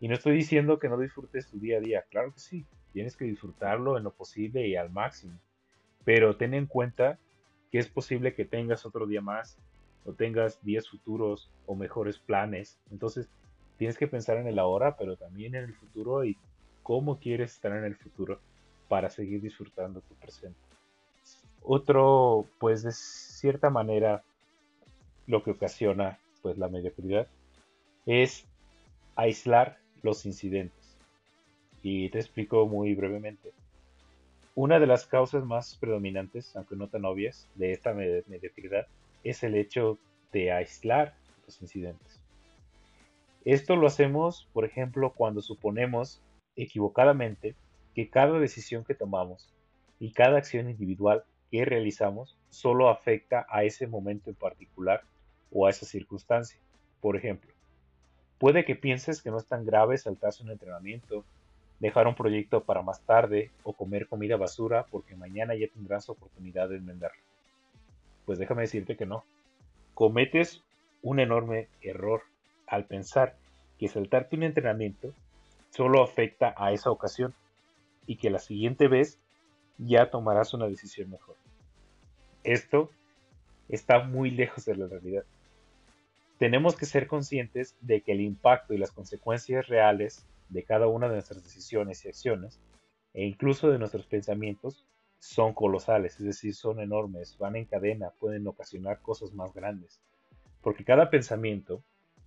Y 0.00 0.06
no 0.06 0.14
estoy 0.14 0.36
diciendo 0.36 0.78
que 0.78 0.88
no 0.88 0.98
disfrutes 0.98 1.48
tu 1.48 1.58
día 1.58 1.78
a 1.78 1.80
día, 1.80 2.04
claro 2.08 2.32
que 2.32 2.38
sí, 2.38 2.64
tienes 2.92 3.16
que 3.16 3.24
disfrutarlo 3.24 3.98
en 3.98 4.04
lo 4.04 4.12
posible 4.12 4.68
y 4.68 4.76
al 4.76 4.90
máximo, 4.90 5.38
pero 6.04 6.36
ten 6.36 6.54
en 6.54 6.66
cuenta 6.66 7.18
que 7.72 7.78
es 7.78 7.88
posible 7.88 8.34
que 8.34 8.44
tengas 8.44 8.86
otro 8.86 9.06
día 9.06 9.20
más 9.20 9.58
o 10.04 10.12
tengas 10.12 10.62
días 10.62 10.88
futuros 10.88 11.50
o 11.66 11.74
mejores 11.74 12.18
planes. 12.18 12.78
Entonces 12.90 13.28
tienes 13.76 13.98
que 13.98 14.06
pensar 14.06 14.38
en 14.38 14.46
el 14.46 14.58
ahora, 14.58 14.96
pero 14.96 15.16
también 15.16 15.54
en 15.54 15.64
el 15.64 15.74
futuro 15.74 16.24
y 16.24 16.36
cómo 16.82 17.18
quieres 17.18 17.54
estar 17.54 17.76
en 17.76 17.84
el 17.84 17.96
futuro 17.96 18.40
para 18.88 19.10
seguir 19.10 19.42
disfrutando 19.42 20.00
tu 20.00 20.14
presente. 20.14 20.58
Otro, 21.62 22.46
pues 22.58 22.82
de 22.82 22.92
cierta 22.92 23.70
manera, 23.70 24.22
lo 25.26 25.42
que 25.42 25.50
ocasiona 25.50 26.18
pues 26.42 26.56
la 26.56 26.68
mediocridad 26.68 27.26
es 28.06 28.46
aislar 29.16 29.78
los 30.02 30.24
incidentes. 30.24 30.96
Y 31.82 32.08
te 32.08 32.18
explico 32.18 32.66
muy 32.66 32.94
brevemente. 32.94 33.52
Una 34.54 34.80
de 34.80 34.86
las 34.86 35.06
causas 35.06 35.44
más 35.44 35.76
predominantes, 35.76 36.56
aunque 36.56 36.74
no 36.74 36.88
tan 36.88 37.04
obvias, 37.04 37.48
de 37.54 37.72
esta 37.72 37.92
mediocridad 37.92 38.86
es 39.22 39.42
el 39.42 39.54
hecho 39.54 39.98
de 40.32 40.50
aislar 40.52 41.14
los 41.46 41.60
incidentes. 41.62 42.20
Esto 43.44 43.76
lo 43.76 43.86
hacemos, 43.86 44.48
por 44.52 44.64
ejemplo, 44.64 45.12
cuando 45.14 45.40
suponemos 45.40 46.20
equivocadamente 46.56 47.54
que 47.94 48.10
cada 48.10 48.38
decisión 48.38 48.84
que 48.84 48.94
tomamos 48.94 49.48
y 50.00 50.12
cada 50.12 50.38
acción 50.38 50.68
individual 50.68 51.24
que 51.50 51.64
realizamos 51.64 52.36
solo 52.50 52.88
afecta 52.88 53.46
a 53.48 53.64
ese 53.64 53.86
momento 53.86 54.30
en 54.30 54.36
particular 54.36 55.02
o 55.52 55.66
a 55.66 55.70
esa 55.70 55.86
circunstancia. 55.86 56.58
Por 57.00 57.16
ejemplo, 57.16 57.50
puede 58.38 58.64
que 58.64 58.74
pienses 58.74 59.22
que 59.22 59.30
no 59.30 59.38
es 59.38 59.46
tan 59.46 59.64
grave 59.64 59.98
saltarse 59.98 60.42
un 60.42 60.50
entrenamiento 60.50 61.24
dejar 61.80 62.06
un 62.06 62.14
proyecto 62.14 62.64
para 62.64 62.82
más 62.82 63.00
tarde 63.02 63.50
o 63.62 63.72
comer 63.72 64.08
comida 64.08 64.36
basura 64.36 64.86
porque 64.90 65.14
mañana 65.14 65.54
ya 65.54 65.68
tendrás 65.68 66.08
oportunidad 66.08 66.68
de 66.68 66.76
enmendarlo. 66.76 67.22
Pues 68.26 68.38
déjame 68.38 68.62
decirte 68.62 68.96
que 68.96 69.06
no. 69.06 69.24
Cometes 69.94 70.62
un 71.02 71.20
enorme 71.20 71.68
error 71.80 72.22
al 72.66 72.84
pensar 72.84 73.36
que 73.78 73.88
saltarte 73.88 74.36
un 74.36 74.42
entrenamiento 74.42 75.12
solo 75.70 76.02
afecta 76.02 76.54
a 76.56 76.72
esa 76.72 76.90
ocasión 76.90 77.34
y 78.06 78.16
que 78.16 78.30
la 78.30 78.38
siguiente 78.38 78.88
vez 78.88 79.18
ya 79.78 80.10
tomarás 80.10 80.52
una 80.54 80.66
decisión 80.66 81.10
mejor. 81.10 81.36
Esto 82.44 82.90
está 83.68 84.00
muy 84.00 84.30
lejos 84.30 84.64
de 84.64 84.76
la 84.76 84.86
realidad. 84.86 85.24
Tenemos 86.38 86.76
que 86.76 86.86
ser 86.86 87.06
conscientes 87.06 87.76
de 87.80 88.00
que 88.02 88.12
el 88.12 88.20
impacto 88.20 88.74
y 88.74 88.78
las 88.78 88.92
consecuencias 88.92 89.66
reales 89.68 90.26
de 90.48 90.62
cada 90.62 90.86
una 90.86 91.08
de 91.08 91.14
nuestras 91.14 91.42
decisiones 91.42 92.04
y 92.04 92.08
acciones, 92.08 92.60
e 93.12 93.24
incluso 93.24 93.70
de 93.70 93.78
nuestros 93.78 94.06
pensamientos, 94.06 94.86
son 95.18 95.52
colosales, 95.52 96.18
es 96.20 96.26
decir, 96.26 96.54
son 96.54 96.80
enormes, 96.80 97.36
van 97.38 97.56
en 97.56 97.64
cadena, 97.64 98.10
pueden 98.18 98.46
ocasionar 98.46 99.00
cosas 99.00 99.32
más 99.32 99.52
grandes. 99.52 100.00
Porque 100.62 100.84
cada 100.84 101.10
pensamiento, 101.10 101.82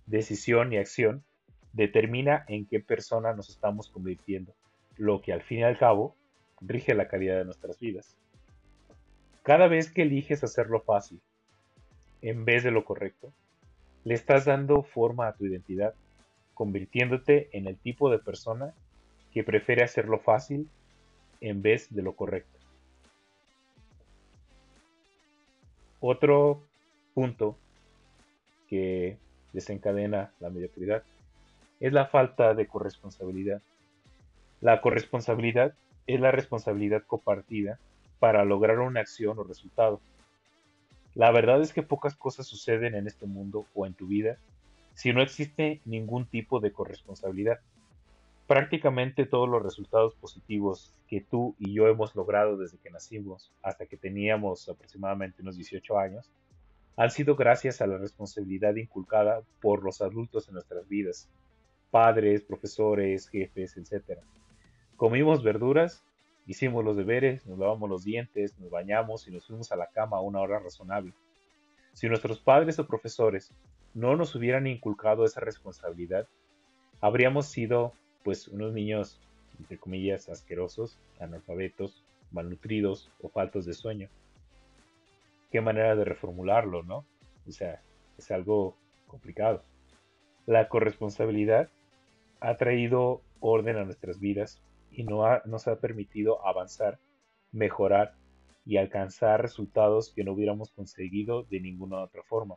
decisión 0.06 0.72
y 0.72 0.76
acción 0.76 1.24
determina 1.72 2.44
en 2.48 2.66
qué 2.66 2.80
persona 2.80 3.32
nos 3.32 3.48
estamos 3.48 3.88
convirtiendo, 3.88 4.54
lo 4.96 5.22
que 5.22 5.32
al 5.32 5.42
fin 5.42 5.60
y 5.60 5.62
al 5.62 5.78
cabo 5.78 6.16
rige 6.66 6.94
la 6.94 7.08
calidad 7.08 7.38
de 7.38 7.44
nuestras 7.44 7.78
vidas. 7.78 8.16
Cada 9.42 9.68
vez 9.68 9.90
que 9.90 10.02
eliges 10.02 10.44
hacerlo 10.44 10.80
fácil 10.80 11.20
en 12.20 12.44
vez 12.44 12.62
de 12.62 12.70
lo 12.70 12.84
correcto, 12.84 13.32
le 14.04 14.14
estás 14.14 14.44
dando 14.44 14.82
forma 14.82 15.28
a 15.28 15.32
tu 15.32 15.46
identidad, 15.46 15.94
convirtiéndote 16.54 17.48
en 17.52 17.66
el 17.66 17.76
tipo 17.76 18.10
de 18.10 18.18
persona 18.18 18.72
que 19.32 19.44
prefiere 19.44 19.82
hacerlo 19.82 20.18
fácil 20.18 20.68
en 21.40 21.62
vez 21.62 21.92
de 21.92 22.02
lo 22.02 22.14
correcto. 22.14 22.58
Otro 26.00 26.62
punto 27.14 27.56
que 28.68 29.16
desencadena 29.52 30.32
la 30.40 30.50
mediocridad 30.50 31.02
es 31.80 31.92
la 31.92 32.06
falta 32.06 32.54
de 32.54 32.66
corresponsabilidad. 32.66 33.60
La 34.60 34.80
corresponsabilidad 34.80 35.74
es 36.06 36.20
la 36.20 36.30
responsabilidad 36.30 37.02
compartida 37.06 37.78
para 38.18 38.44
lograr 38.44 38.78
una 38.78 39.00
acción 39.00 39.38
o 39.38 39.44
resultado. 39.44 40.00
La 41.14 41.30
verdad 41.30 41.60
es 41.60 41.72
que 41.72 41.82
pocas 41.82 42.16
cosas 42.16 42.46
suceden 42.46 42.94
en 42.94 43.06
este 43.06 43.26
mundo 43.26 43.66
o 43.74 43.86
en 43.86 43.94
tu 43.94 44.06
vida 44.06 44.38
si 44.94 45.12
no 45.12 45.22
existe 45.22 45.80
ningún 45.84 46.26
tipo 46.26 46.60
de 46.60 46.72
corresponsabilidad. 46.72 47.60
Prácticamente 48.46 49.26
todos 49.26 49.48
los 49.48 49.62
resultados 49.62 50.14
positivos 50.14 50.92
que 51.08 51.20
tú 51.20 51.54
y 51.58 51.72
yo 51.72 51.88
hemos 51.88 52.14
logrado 52.14 52.56
desde 52.56 52.78
que 52.78 52.90
nacimos 52.90 53.52
hasta 53.62 53.86
que 53.86 53.96
teníamos 53.96 54.68
aproximadamente 54.68 55.42
unos 55.42 55.56
18 55.56 55.98
años 55.98 56.30
han 56.96 57.10
sido 57.10 57.36
gracias 57.36 57.80
a 57.80 57.86
la 57.86 57.96
responsabilidad 57.96 58.74
inculcada 58.76 59.42
por 59.60 59.82
los 59.82 60.02
adultos 60.02 60.48
en 60.48 60.54
nuestras 60.54 60.86
vidas, 60.88 61.28
padres, 61.90 62.42
profesores, 62.42 63.28
jefes, 63.28 63.76
etc. 63.76 64.20
Comimos 65.02 65.42
verduras, 65.42 66.04
hicimos 66.46 66.84
los 66.84 66.96
deberes, 66.96 67.44
nos 67.44 67.58
lavamos 67.58 67.90
los 67.90 68.04
dientes, 68.04 68.56
nos 68.60 68.70
bañamos 68.70 69.26
y 69.26 69.32
nos 69.32 69.44
fuimos 69.44 69.72
a 69.72 69.76
la 69.76 69.88
cama 69.88 70.18
a 70.18 70.20
una 70.20 70.38
hora 70.38 70.60
razonable. 70.60 71.12
Si 71.92 72.08
nuestros 72.08 72.38
padres 72.38 72.78
o 72.78 72.86
profesores 72.86 73.52
no 73.94 74.14
nos 74.14 74.36
hubieran 74.36 74.68
inculcado 74.68 75.24
esa 75.24 75.40
responsabilidad, 75.40 76.28
habríamos 77.00 77.48
sido 77.48 77.94
pues 78.22 78.46
unos 78.46 78.74
niños, 78.74 79.20
entre 79.58 79.76
comillas, 79.76 80.28
asquerosos, 80.28 81.00
analfabetos, 81.18 82.04
malnutridos 82.30 83.10
o 83.20 83.28
faltos 83.28 83.66
de 83.66 83.74
sueño. 83.74 84.08
Qué 85.50 85.60
manera 85.60 85.96
de 85.96 86.04
reformularlo, 86.04 86.84
¿no? 86.84 87.04
O 87.48 87.50
sea, 87.50 87.82
es 88.18 88.30
algo 88.30 88.76
complicado. 89.08 89.64
La 90.46 90.68
corresponsabilidad 90.68 91.70
ha 92.38 92.56
traído 92.56 93.20
orden 93.40 93.78
a 93.78 93.84
nuestras 93.84 94.20
vidas 94.20 94.62
y 94.92 95.04
no 95.04 95.24
nos 95.46 95.68
ha 95.68 95.76
permitido 95.76 96.46
avanzar, 96.46 96.98
mejorar 97.50 98.14
y 98.64 98.76
alcanzar 98.76 99.42
resultados 99.42 100.12
que 100.14 100.24
no 100.24 100.32
hubiéramos 100.32 100.70
conseguido 100.70 101.44
de 101.44 101.60
ninguna 101.60 102.02
otra 102.02 102.22
forma. 102.22 102.56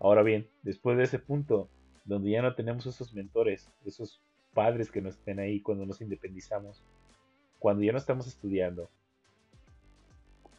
Ahora 0.00 0.22
bien, 0.22 0.48
después 0.62 0.96
de 0.96 1.04
ese 1.04 1.18
punto, 1.18 1.68
donde 2.04 2.30
ya 2.30 2.42
no 2.42 2.54
tenemos 2.54 2.86
esos 2.86 3.14
mentores, 3.14 3.70
esos 3.84 4.20
padres 4.52 4.90
que 4.90 5.00
nos 5.00 5.14
estén 5.14 5.38
ahí 5.38 5.60
cuando 5.60 5.86
nos 5.86 6.00
independizamos, 6.00 6.82
cuando 7.58 7.84
ya 7.84 7.92
no 7.92 7.98
estamos 7.98 8.26
estudiando, 8.26 8.90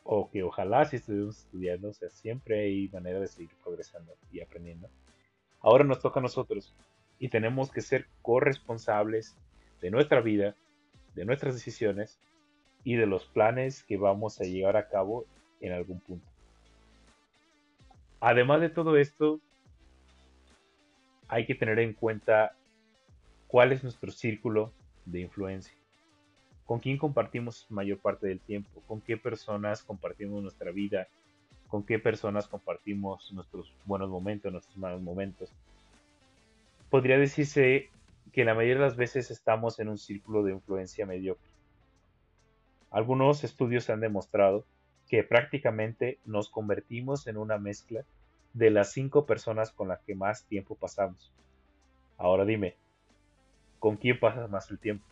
o 0.04 0.30
que 0.30 0.44
ojalá 0.44 0.86
si 0.86 0.98
estuvimos 0.98 1.40
estudiando, 1.40 1.90
o 1.90 1.94
sea, 1.94 2.10
siempre 2.10 2.62
hay 2.62 2.90
manera 2.90 3.20
de 3.20 3.28
seguir 3.28 3.52
progresando 3.64 4.14
y 4.32 4.42
aprendiendo. 4.42 4.90
Ahora 5.62 5.84
nos 5.84 6.02
toca 6.02 6.20
a 6.20 6.24
nosotros 6.24 6.74
y 7.20 7.30
tenemos 7.30 7.72
que 7.72 7.82
ser 7.82 8.08
corresponsables 8.22 9.36
de 9.82 9.92
nuestra 9.92 10.22
vida, 10.22 10.56
de 11.16 11.26
nuestras 11.26 11.54
decisiones 11.54 12.20
y 12.84 12.96
de 12.96 13.06
los 13.06 13.26
planes 13.26 13.84
que 13.84 13.98
vamos 13.98 14.40
a 14.42 14.44
llevar 14.44 14.78
a 14.78 14.88
cabo 14.88 15.26
en 15.62 15.74
algún 15.74 16.00
punto. 16.00 16.26
Además 18.20 18.62
de 18.62 18.70
todo 18.70 18.98
esto, 18.98 19.40
hay 21.28 21.46
que 21.46 21.56
tener 21.56 21.80
en 21.80 21.94
cuenta 21.94 22.56
cuál 23.48 23.72
es 23.72 23.84
nuestro 23.84 24.12
círculo 24.12 24.72
de 25.06 25.22
influencia. 25.22 25.74
¿Con 26.66 26.80
quién 26.80 26.98
compartimos 26.98 27.68
mayor 27.70 28.00
parte 28.00 28.28
del 28.28 28.40
tiempo? 28.40 28.82
¿Con 28.88 29.02
qué 29.02 29.18
personas 29.18 29.84
compartimos 29.84 30.42
nuestra 30.42 30.72
vida? 30.72 31.08
¿Con 31.68 31.84
qué 31.84 32.00
personas 32.00 32.48
compartimos 32.48 33.32
nuestros 33.34 33.74
buenos 33.86 34.10
momentos, 34.10 34.52
nuestros 34.52 34.78
malos 34.78 35.02
momentos? 35.02 35.52
Podría 36.90 37.18
decirse 37.18 37.90
que 38.34 38.44
la 38.44 38.56
mayoría 38.56 38.76
de 38.76 38.82
las 38.82 38.96
veces 38.98 39.30
estamos 39.30 39.80
en 39.80 39.90
un 39.90 40.00
círculo 40.00 40.44
de 40.44 40.52
influencia 40.52 41.06
mediocre. 41.06 41.48
Algunos 42.90 43.44
estudios 43.44 43.90
han 43.92 44.02
demostrado 44.02 44.66
que 45.08 45.24
prácticamente 45.24 46.18
nos 46.26 46.50
convertimos 46.50 47.28
en 47.28 47.38
una 47.38 47.60
mezcla 47.60 48.04
de 48.54 48.72
las 48.72 48.92
cinco 48.92 49.28
personas 49.28 49.72
con 49.72 49.88
las 49.88 50.02
que 50.02 50.16
más 50.16 50.46
tiempo 50.46 50.76
pasamos. 50.76 51.32
Ahora 52.18 52.44
dime, 52.44 52.76
con 53.80 53.98
quién 53.98 54.20
pasas 54.20 54.50
más 54.50 54.70
el 54.72 54.80
tiempo, 54.80 55.06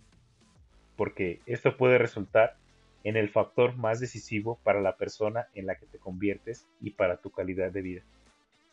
porque 0.95 1.41
esto 1.45 1.77
puede 1.77 1.99
resultar 1.99 2.55
en 3.03 3.17
el 3.17 3.29
factor 3.29 3.75
más 3.75 3.99
decisivo 3.99 4.59
para 4.63 4.81
la 4.81 4.97
persona 4.97 5.47
en 5.53 5.67
la 5.67 5.75
que 5.75 5.85
te 5.85 5.99
conviertes 5.99 6.67
y 6.79 6.91
para 6.91 7.17
tu 7.17 7.29
calidad 7.29 7.71
de 7.71 7.81
vida. 7.81 8.01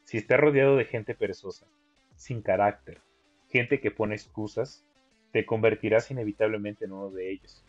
Si 0.04 0.16
estás 0.16 0.40
rodeado 0.40 0.76
de 0.76 0.87
gente 0.87 1.14
perezosa, 1.14 1.66
sin 2.16 2.40
carácter, 2.40 3.00
gente 3.50 3.80
que 3.80 3.90
pone 3.90 4.14
excusas, 4.14 4.84
te 5.32 5.46
convertirás 5.46 6.11
inevitablemente 6.11 6.84
en 6.84 6.92
uno 6.92 7.11
de 7.11 7.30
ellos. 7.30 7.62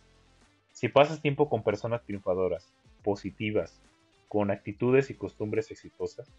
Si 0.71 0.87
pasas 0.87 1.21
tiempo 1.21 1.49
con 1.49 1.63
personas 1.63 2.03
triunfadoras, 2.03 2.71
positivas, 3.03 3.81
con 4.27 4.51
actitudes 4.51 5.09
y 5.09 5.15
costumbres 5.15 5.71
exitosas, 5.71 6.31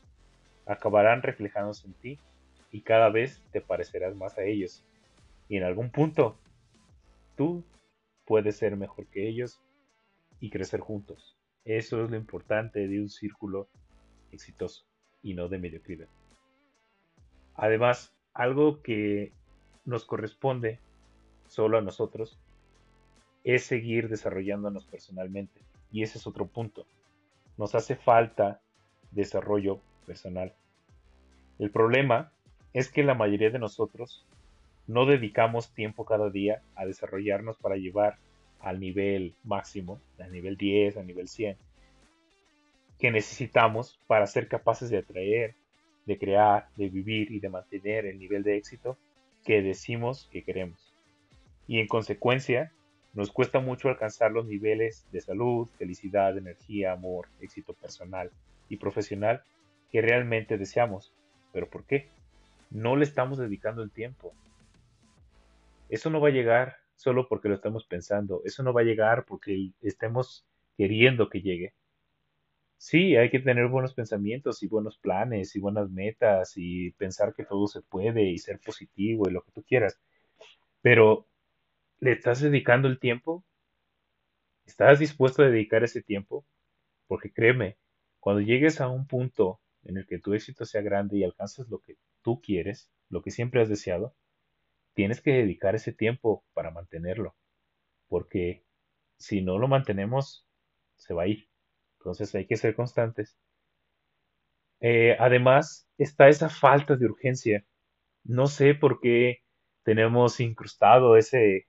acabarán 0.67 1.23
reflejándose 1.23 1.87
en 1.87 1.95
ti 1.95 2.19
y 2.71 2.83
cada 2.83 3.11
vez 3.11 3.43
te 3.53 3.61
parecerás 3.61 4.15
más 4.15 4.39
a 4.39 4.45
ellos 4.45 4.85
y 5.49 5.57
en 5.57 5.65
algún 5.65 5.91
punto, 5.91 6.39
tú 7.37 7.65
puedes 8.25 8.57
ser 8.57 8.77
mejor 8.77 9.07
que 9.09 9.29
ellos 9.29 9.61
y 10.39 10.49
crecer 10.49 10.79
juntos. 10.79 11.37
Eso 11.65 12.05
es 12.05 12.11
lo 12.11 12.17
importante 12.17 12.87
de 12.87 13.01
un 13.01 13.11
círculo 13.11 13.69
exitoso 14.31 14.85
y 15.23 15.35
no 15.35 15.49
de 15.49 15.59
mediocridad. 15.59 16.07
Además, 17.55 18.15
algo 18.35 18.83
que 18.83 19.33
nos 19.85 20.05
corresponde 20.05 20.79
solo 21.47 21.79
a 21.79 21.83
nosotros 21.83 22.39
es 23.45 23.65
seguir 23.65 24.09
desarrollándonos 24.09 24.85
personalmente. 24.87 25.61
Y 25.93 26.03
ese 26.03 26.19
es 26.19 26.27
otro 26.27 26.47
punto. 26.47 26.87
Nos 27.57 27.75
hace 27.75 27.97
falta 27.97 28.61
desarrollo 29.11 29.81
personal. 30.07 30.55
El 31.59 31.71
problema 31.71 32.33
es 32.73 32.91
que 32.91 33.03
la 33.03 33.15
mayoría 33.15 33.51
de 33.51 33.59
nosotros 33.59 34.25
no 34.87 35.07
dedicamos 35.07 35.73
tiempo 35.73 36.05
cada 36.05 36.31
día 36.31 36.63
a 36.75 36.87
desarrollarnos 36.87 37.57
para 37.57 37.77
llevar 37.77 38.19
al 38.61 38.81
nivel 38.81 39.35
máximo, 39.45 40.01
al 40.19 40.33
nivel 40.33 40.57
10, 40.57 40.97
al 40.97 41.07
nivel 41.07 41.29
100, 41.29 41.57
que 42.99 43.11
necesitamos 43.11 43.99
para 44.07 44.27
ser 44.27 44.49
capaces 44.49 44.91
de 44.91 44.99
atraer, 44.99 45.55
de 46.07 46.19
crear, 46.19 46.69
de 46.77 46.89
vivir 46.89 47.31
y 47.31 47.41
de 47.41 47.49
mantener 47.49 48.07
el 48.07 48.19
nivel 48.19 48.43
de 48.43 48.57
éxito 48.57 48.99
que 49.45 49.63
decimos 49.63 50.29
que 50.33 50.43
queremos. 50.43 50.95
Y 51.67 51.79
en 51.79 51.87
consecuencia, 51.87 52.73
nos 53.13 53.33
cuesta 53.33 53.61
mucho 53.61 53.89
alcanzar 53.89 54.31
los 54.33 54.47
niveles 54.47 55.07
de 55.13 55.21
salud, 55.21 55.69
felicidad, 55.79 56.37
energía, 56.37 56.93
amor, 56.93 57.29
éxito 57.41 57.75
personal 57.75 58.31
y 58.69 58.77
profesional 58.77 59.43
que 59.91 60.01
realmente 60.01 60.59
deseamos. 60.59 61.13
¿Pero 61.53 61.69
por 61.69 61.85
qué? 61.85 62.09
No 62.71 62.97
le 62.97 63.05
estamos 63.05 63.39
dedicando 63.39 63.83
el 63.83 63.91
tiempo, 63.91 64.33
eso 65.91 66.09
no 66.09 66.21
va 66.21 66.29
a 66.29 66.33
llegar 66.33 66.77
solo 66.95 67.27
porque 67.29 67.49
lo 67.49 67.57
estamos 67.57 67.85
pensando, 67.85 68.43
eso 68.45 68.63
no 68.63 68.73
va 68.73 68.83
a 68.83 68.85
llegar 68.85 69.25
porque 69.25 69.73
estemos 69.83 70.47
queriendo 70.77 71.29
que 71.29 71.43
llegue. 71.43 71.75
Sí, 72.83 73.15
hay 73.15 73.29
que 73.31 73.41
tener 73.41 73.69
buenos 73.69 73.93
pensamientos 73.93 74.63
y 74.63 74.67
buenos 74.67 74.97
planes 74.97 75.55
y 75.55 75.61
buenas 75.61 75.91
metas 75.91 76.55
y 76.57 76.93
pensar 76.93 77.35
que 77.35 77.45
todo 77.45 77.67
se 77.67 77.83
puede 77.83 78.23
y 78.31 78.39
ser 78.39 78.59
positivo 78.59 79.29
y 79.29 79.33
lo 79.33 79.43
que 79.43 79.53
tú 79.53 79.63
quieras. 79.63 80.01
Pero, 80.83 81.29
¿le 82.01 82.13
estás 82.13 82.41
dedicando 82.41 82.89
el 82.89 83.01
tiempo? 83.01 83.45
¿Estás 84.67 84.99
dispuesto 84.99 85.43
a 85.43 85.51
dedicar 85.51 85.85
ese 85.85 86.03
tiempo? 86.03 86.47
Porque 87.09 87.33
créeme, 87.33 87.79
cuando 88.21 88.43
llegues 88.43 88.81
a 88.81 88.89
un 88.89 89.07
punto 89.07 89.61
en 89.85 89.99
el 89.99 90.07
que 90.07 90.19
tu 90.21 90.35
éxito 90.35 90.65
sea 90.67 90.83
grande 90.83 91.19
y 91.19 91.25
alcances 91.25 91.69
lo 91.69 91.81
que 91.81 91.99
tú 92.23 92.41
quieres, 92.43 92.91
lo 93.11 93.23
que 93.23 93.31
siempre 93.33 93.63
has 93.63 93.69
deseado, 93.71 94.17
tienes 94.95 95.23
que 95.23 95.33
dedicar 95.33 95.75
ese 95.77 95.93
tiempo 95.93 96.45
para 96.55 96.73
mantenerlo, 96.73 97.37
porque 98.09 98.65
si 99.19 99.43
no 99.43 99.59
lo 99.59 99.69
mantenemos, 99.69 100.47
se 100.97 101.15
va 101.15 101.25
a 101.25 101.29
ir. 101.29 101.50
Entonces 102.01 102.35
hay 102.35 102.47
que 102.47 102.57
ser 102.57 102.75
constantes. 102.75 103.37
Eh, 104.81 105.17
además, 105.19 105.87
está 105.99 106.29
esa 106.29 106.49
falta 106.49 106.97
de 106.97 107.07
urgencia. 107.07 107.65
No 108.25 108.47
sé 108.47 108.75
por 108.75 109.01
qué 109.01 109.43
tenemos 109.83 110.41
incrustado 110.41 111.17
ese, 111.17 111.69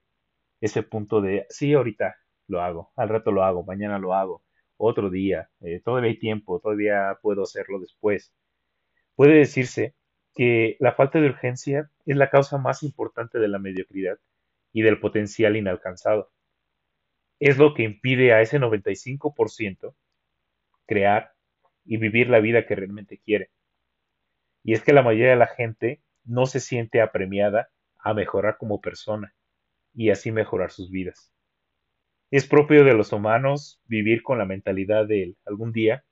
ese 0.62 0.84
punto 0.84 1.22
de, 1.22 1.46
sí, 1.50 1.74
ahorita 1.74 2.16
lo 2.48 2.62
hago, 2.62 2.92
al 2.96 3.10
rato 3.10 3.32
lo 3.32 3.44
hago, 3.44 3.64
mañana 3.64 4.00
lo 4.00 4.14
hago, 4.14 4.44
otro 4.78 5.10
día, 5.10 5.50
eh, 5.62 5.82
todavía 5.84 6.10
hay 6.12 6.20
tiempo, 6.20 6.60
todavía 6.60 7.18
puedo 7.22 7.44
hacerlo 7.44 7.80
después. 7.80 8.34
Puede 9.16 9.36
decirse 9.36 9.96
que 10.36 10.78
la 10.80 10.94
falta 10.94 11.20
de 11.20 11.28
urgencia 11.28 11.92
es 12.06 12.16
la 12.18 12.30
causa 12.30 12.58
más 12.58 12.84
importante 12.84 13.40
de 13.40 13.48
la 13.48 13.60
mediocridad 13.60 14.18
y 14.74 14.82
del 14.82 15.00
potencial 15.00 15.56
inalcanzado. 15.58 16.32
Es 17.40 17.58
lo 17.58 17.74
que 17.74 17.84
impide 17.84 18.34
a 18.34 18.42
ese 18.42 18.60
95% 18.60 19.94
crear 20.92 21.32
y 21.86 21.96
vivir 21.96 22.30
la 22.30 22.42
vida 22.42 22.66
que 22.66 22.76
realmente 22.76 23.18
quiere. 23.18 23.50
Y 24.62 24.74
es 24.74 24.84
que 24.84 24.92
la 24.92 25.02
mayoría 25.02 25.30
de 25.30 25.38
la 25.38 25.48
gente 25.48 26.02
no 26.26 26.46
se 26.46 26.60
siente 26.60 27.00
apremiada 27.00 27.70
a 27.98 28.14
mejorar 28.14 28.58
como 28.58 28.82
persona 28.82 29.34
y 29.94 30.10
así 30.10 30.34
mejorar 30.34 30.70
sus 30.70 30.92
vidas. 30.92 31.34
Es 32.30 32.46
propio 32.46 32.84
de 32.84 32.94
los 32.94 33.14
humanos 33.14 33.82
vivir 33.86 34.22
con 34.22 34.38
la 34.38 34.44
mentalidad 34.44 35.08
de 35.08 35.38
algún 35.46 35.72
día 35.72 36.04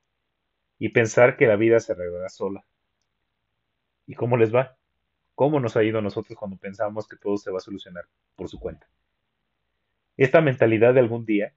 y 0.77 0.89
pensar 0.89 1.35
que 1.35 1.45
la 1.45 1.57
vida 1.57 1.81
se 1.81 1.91
arreglará 1.91 2.29
sola. 2.29 2.63
¿Y 4.07 4.15
cómo 4.15 4.37
les 4.37 4.55
va? 4.55 4.77
¿Cómo 5.35 5.59
nos 5.59 5.75
ha 5.75 5.83
ido 5.83 5.99
a 5.99 6.01
nosotros 6.01 6.39
cuando 6.39 6.55
pensamos 6.55 7.05
que 7.05 7.17
todo 7.17 7.35
se 7.35 7.51
va 7.51 7.57
a 7.57 7.61
solucionar 7.61 8.05
por 8.37 8.47
su 8.47 8.57
cuenta? 8.57 8.87
Esta 10.15 10.39
mentalidad 10.39 10.93
de 10.93 11.01
algún 11.01 11.25
día 11.25 11.53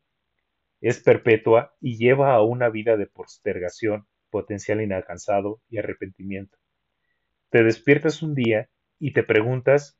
es 0.82 1.00
perpetua 1.00 1.74
y 1.80 1.96
lleva 1.96 2.34
a 2.34 2.42
una 2.42 2.68
vida 2.68 2.96
de 2.96 3.06
postergación, 3.06 4.06
potencial 4.30 4.82
inalcanzado 4.82 5.60
y 5.70 5.78
arrepentimiento. 5.78 6.58
Te 7.50 7.62
despiertas 7.62 8.20
un 8.20 8.34
día 8.34 8.68
y 8.98 9.12
te 9.12 9.22
preguntas, 9.22 9.96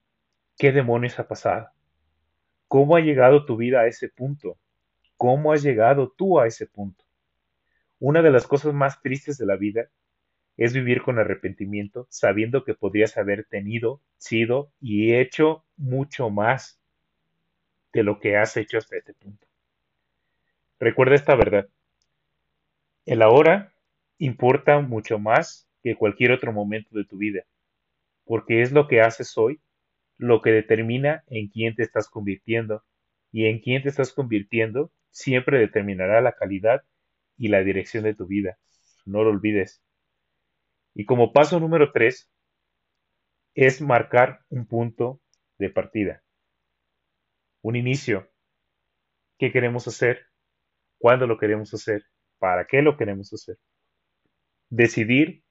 ¿qué 0.59 0.73
demonios 0.73 1.21
ha 1.21 1.29
pasado? 1.29 1.69
¿Cómo 2.67 2.97
ha 2.97 3.01
llegado 3.01 3.47
tu 3.47 3.57
vida 3.57 3.83
a 3.83 3.87
ese 3.87 4.09
punto? 4.09 4.59
¿Cómo 5.17 5.53
has 5.53 5.63
llegado 5.63 6.13
tú 6.17 6.41
a 6.41 6.49
ese 6.49 6.67
punto? 6.67 7.05
Una 8.01 8.21
de 8.21 8.33
las 8.33 8.49
cosas 8.49 8.75
más 8.75 9.01
tristes 9.01 9.39
de 9.39 9.47
la 9.47 9.57
vida 9.57 9.89
es 10.57 10.73
vivir 10.73 11.03
con 11.03 11.21
arrepentimiento, 11.21 12.09
sabiendo 12.11 12.65
que 12.65 12.75
podrías 12.75 13.17
haber 13.19 13.45
tenido, 13.45 14.01
sido 14.17 14.73
y 14.81 15.15
hecho 15.15 15.65
mucho 15.77 16.29
más 16.29 16.81
de 17.93 18.03
lo 18.03 18.19
que 18.19 18.37
has 18.37 18.57
hecho 18.57 18.79
hasta 18.79 18.97
este 18.97 19.15
punto. 19.15 19.47
Recuerda 20.83 21.15
esta 21.15 21.37
verdad. 21.37 21.69
El 23.07 23.23
ahora 23.23 23.73
importa 24.19 24.81
mucho 24.81 25.21
más 25.21 25.69
que 25.81 25.95
cualquier 25.95 26.33
otro 26.33 26.53
momento 26.53 26.99
de 26.99 27.05
tu 27.05 27.19
vida, 27.19 27.45
porque 28.25 28.63
es 28.63 28.73
lo 28.73 28.89
que 28.89 29.01
haces 29.01 29.39
hoy 29.39 29.61
lo 30.19 30.43
que 30.43 30.51
determina 30.51 31.23
en 31.29 31.47
quién 31.51 31.77
te 31.77 31.85
estás 31.85 32.09
convirtiendo, 32.09 32.83
y 33.31 33.47
en 33.47 33.61
quién 33.61 33.85
te 33.85 33.91
estás 33.91 34.13
convirtiendo 34.13 34.91
siempre 35.13 35.61
determinará 35.61 36.21
la 36.21 36.33
calidad 36.33 36.83
y 37.37 37.47
la 37.47 37.63
dirección 37.63 38.03
de 38.03 38.17
tu 38.17 38.27
vida. 38.27 38.59
No 39.07 39.23
lo 39.23 39.31
olvides. 39.31 39.85
Y 40.95 41.05
como 41.05 41.33
paso 41.33 41.61
número 41.61 41.93
tres, 41.93 42.29
es 43.55 43.81
marcar 43.81 44.41
un 44.49 44.67
punto 44.67 45.21
de 45.59 45.71
partida, 45.71 46.25
un 47.61 47.77
inicio. 47.77 48.29
¿Qué 49.39 49.53
queremos 49.53 49.87
hacer? 49.87 50.32
¿Cuándo 51.03 51.27
lo 51.27 51.37
queremos 51.37 51.75
hacer? 51.75 52.05
¿Para 52.39 52.65
qué 52.69 52.81
lo 52.81 52.97
queremos 52.97 53.33
hacer? 53.33 53.59
Decidir 54.71 55.43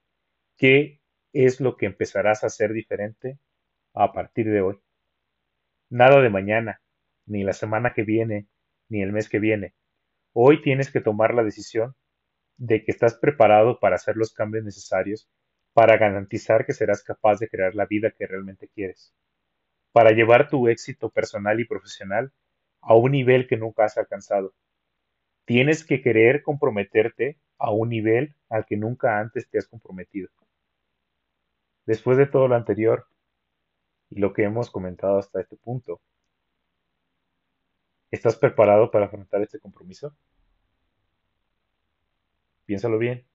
qué 0.56 1.02
es 1.34 1.60
lo 1.60 1.76
que 1.76 1.88
empezarás 1.88 2.46
a 2.46 2.48
hacer 2.48 2.72
diferente 2.72 3.38
a 3.94 4.14
partir 4.14 4.50
de 4.50 4.62
hoy. 4.62 4.80
Nada 5.90 6.22
de 6.22 6.30
mañana, 6.30 6.82
ni 7.26 7.44
la 7.44 7.52
semana 7.52 7.92
que 7.94 8.04
viene, 8.04 8.48
ni 8.88 9.02
el 9.02 9.12
mes 9.12 9.28
que 9.28 9.40
viene. 9.40 9.74
Hoy 10.32 10.62
tienes 10.62 10.90
que 10.90 11.02
tomar 11.02 11.34
la 11.34 11.44
decisión 11.44 11.98
de 12.56 12.86
que 12.86 12.92
estás 12.92 13.16
preparado 13.16 13.78
para 13.82 13.98
hacer 13.98 14.16
los 14.16 14.32
cambios 14.34 14.64
necesarios 14.64 15.30
para 15.74 15.98
garantizar 15.98 16.66
que 16.66 16.72
serás 16.72 17.04
capaz 17.04 17.40
de 17.40 17.50
crear 17.50 17.76
la 17.76 17.86
vida 17.86 18.12
que 18.12 18.26
realmente 18.26 18.70
quieres, 18.70 19.14
para 19.92 20.12
llevar 20.12 20.50
tu 20.50 20.70
éxito 20.70 21.10
personal 21.10 21.60
y 21.60 21.66
profesional 21.66 22.32
a 22.80 22.96
un 22.96 23.12
nivel 23.12 23.50
que 23.50 23.58
nunca 23.58 23.84
has 23.84 23.98
alcanzado. 23.98 24.54
Tienes 25.46 25.86
que 25.86 26.02
querer 26.02 26.44
comprometerte 26.44 27.40
a 27.58 27.72
un 27.72 27.90
nivel 27.90 28.36
al 28.50 28.66
que 28.66 28.78
nunca 28.78 29.20
antes 29.20 29.50
te 29.50 29.58
has 29.58 29.68
comprometido. 29.68 30.30
Después 31.86 32.18
de 32.18 32.28
todo 32.28 32.48
lo 32.48 32.56
anterior 32.56 33.08
y 34.10 34.20
lo 34.20 34.34
que 34.34 34.44
hemos 34.44 34.70
comentado 34.70 35.18
hasta 35.18 35.42
este 35.42 35.58
punto, 35.58 36.02
¿estás 38.12 38.36
preparado 38.36 38.92
para 38.92 39.06
afrontar 39.06 39.42
este 39.42 39.60
compromiso? 39.60 40.16
Piénsalo 42.66 42.98
bien 42.98 43.26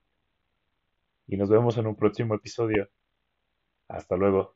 y 1.26 1.36
nos 1.36 1.48
vemos 1.48 1.76
en 1.78 1.86
un 1.86 1.96
próximo 1.96 2.34
episodio. 2.34 2.88
Hasta 3.88 4.16
luego. 4.16 4.55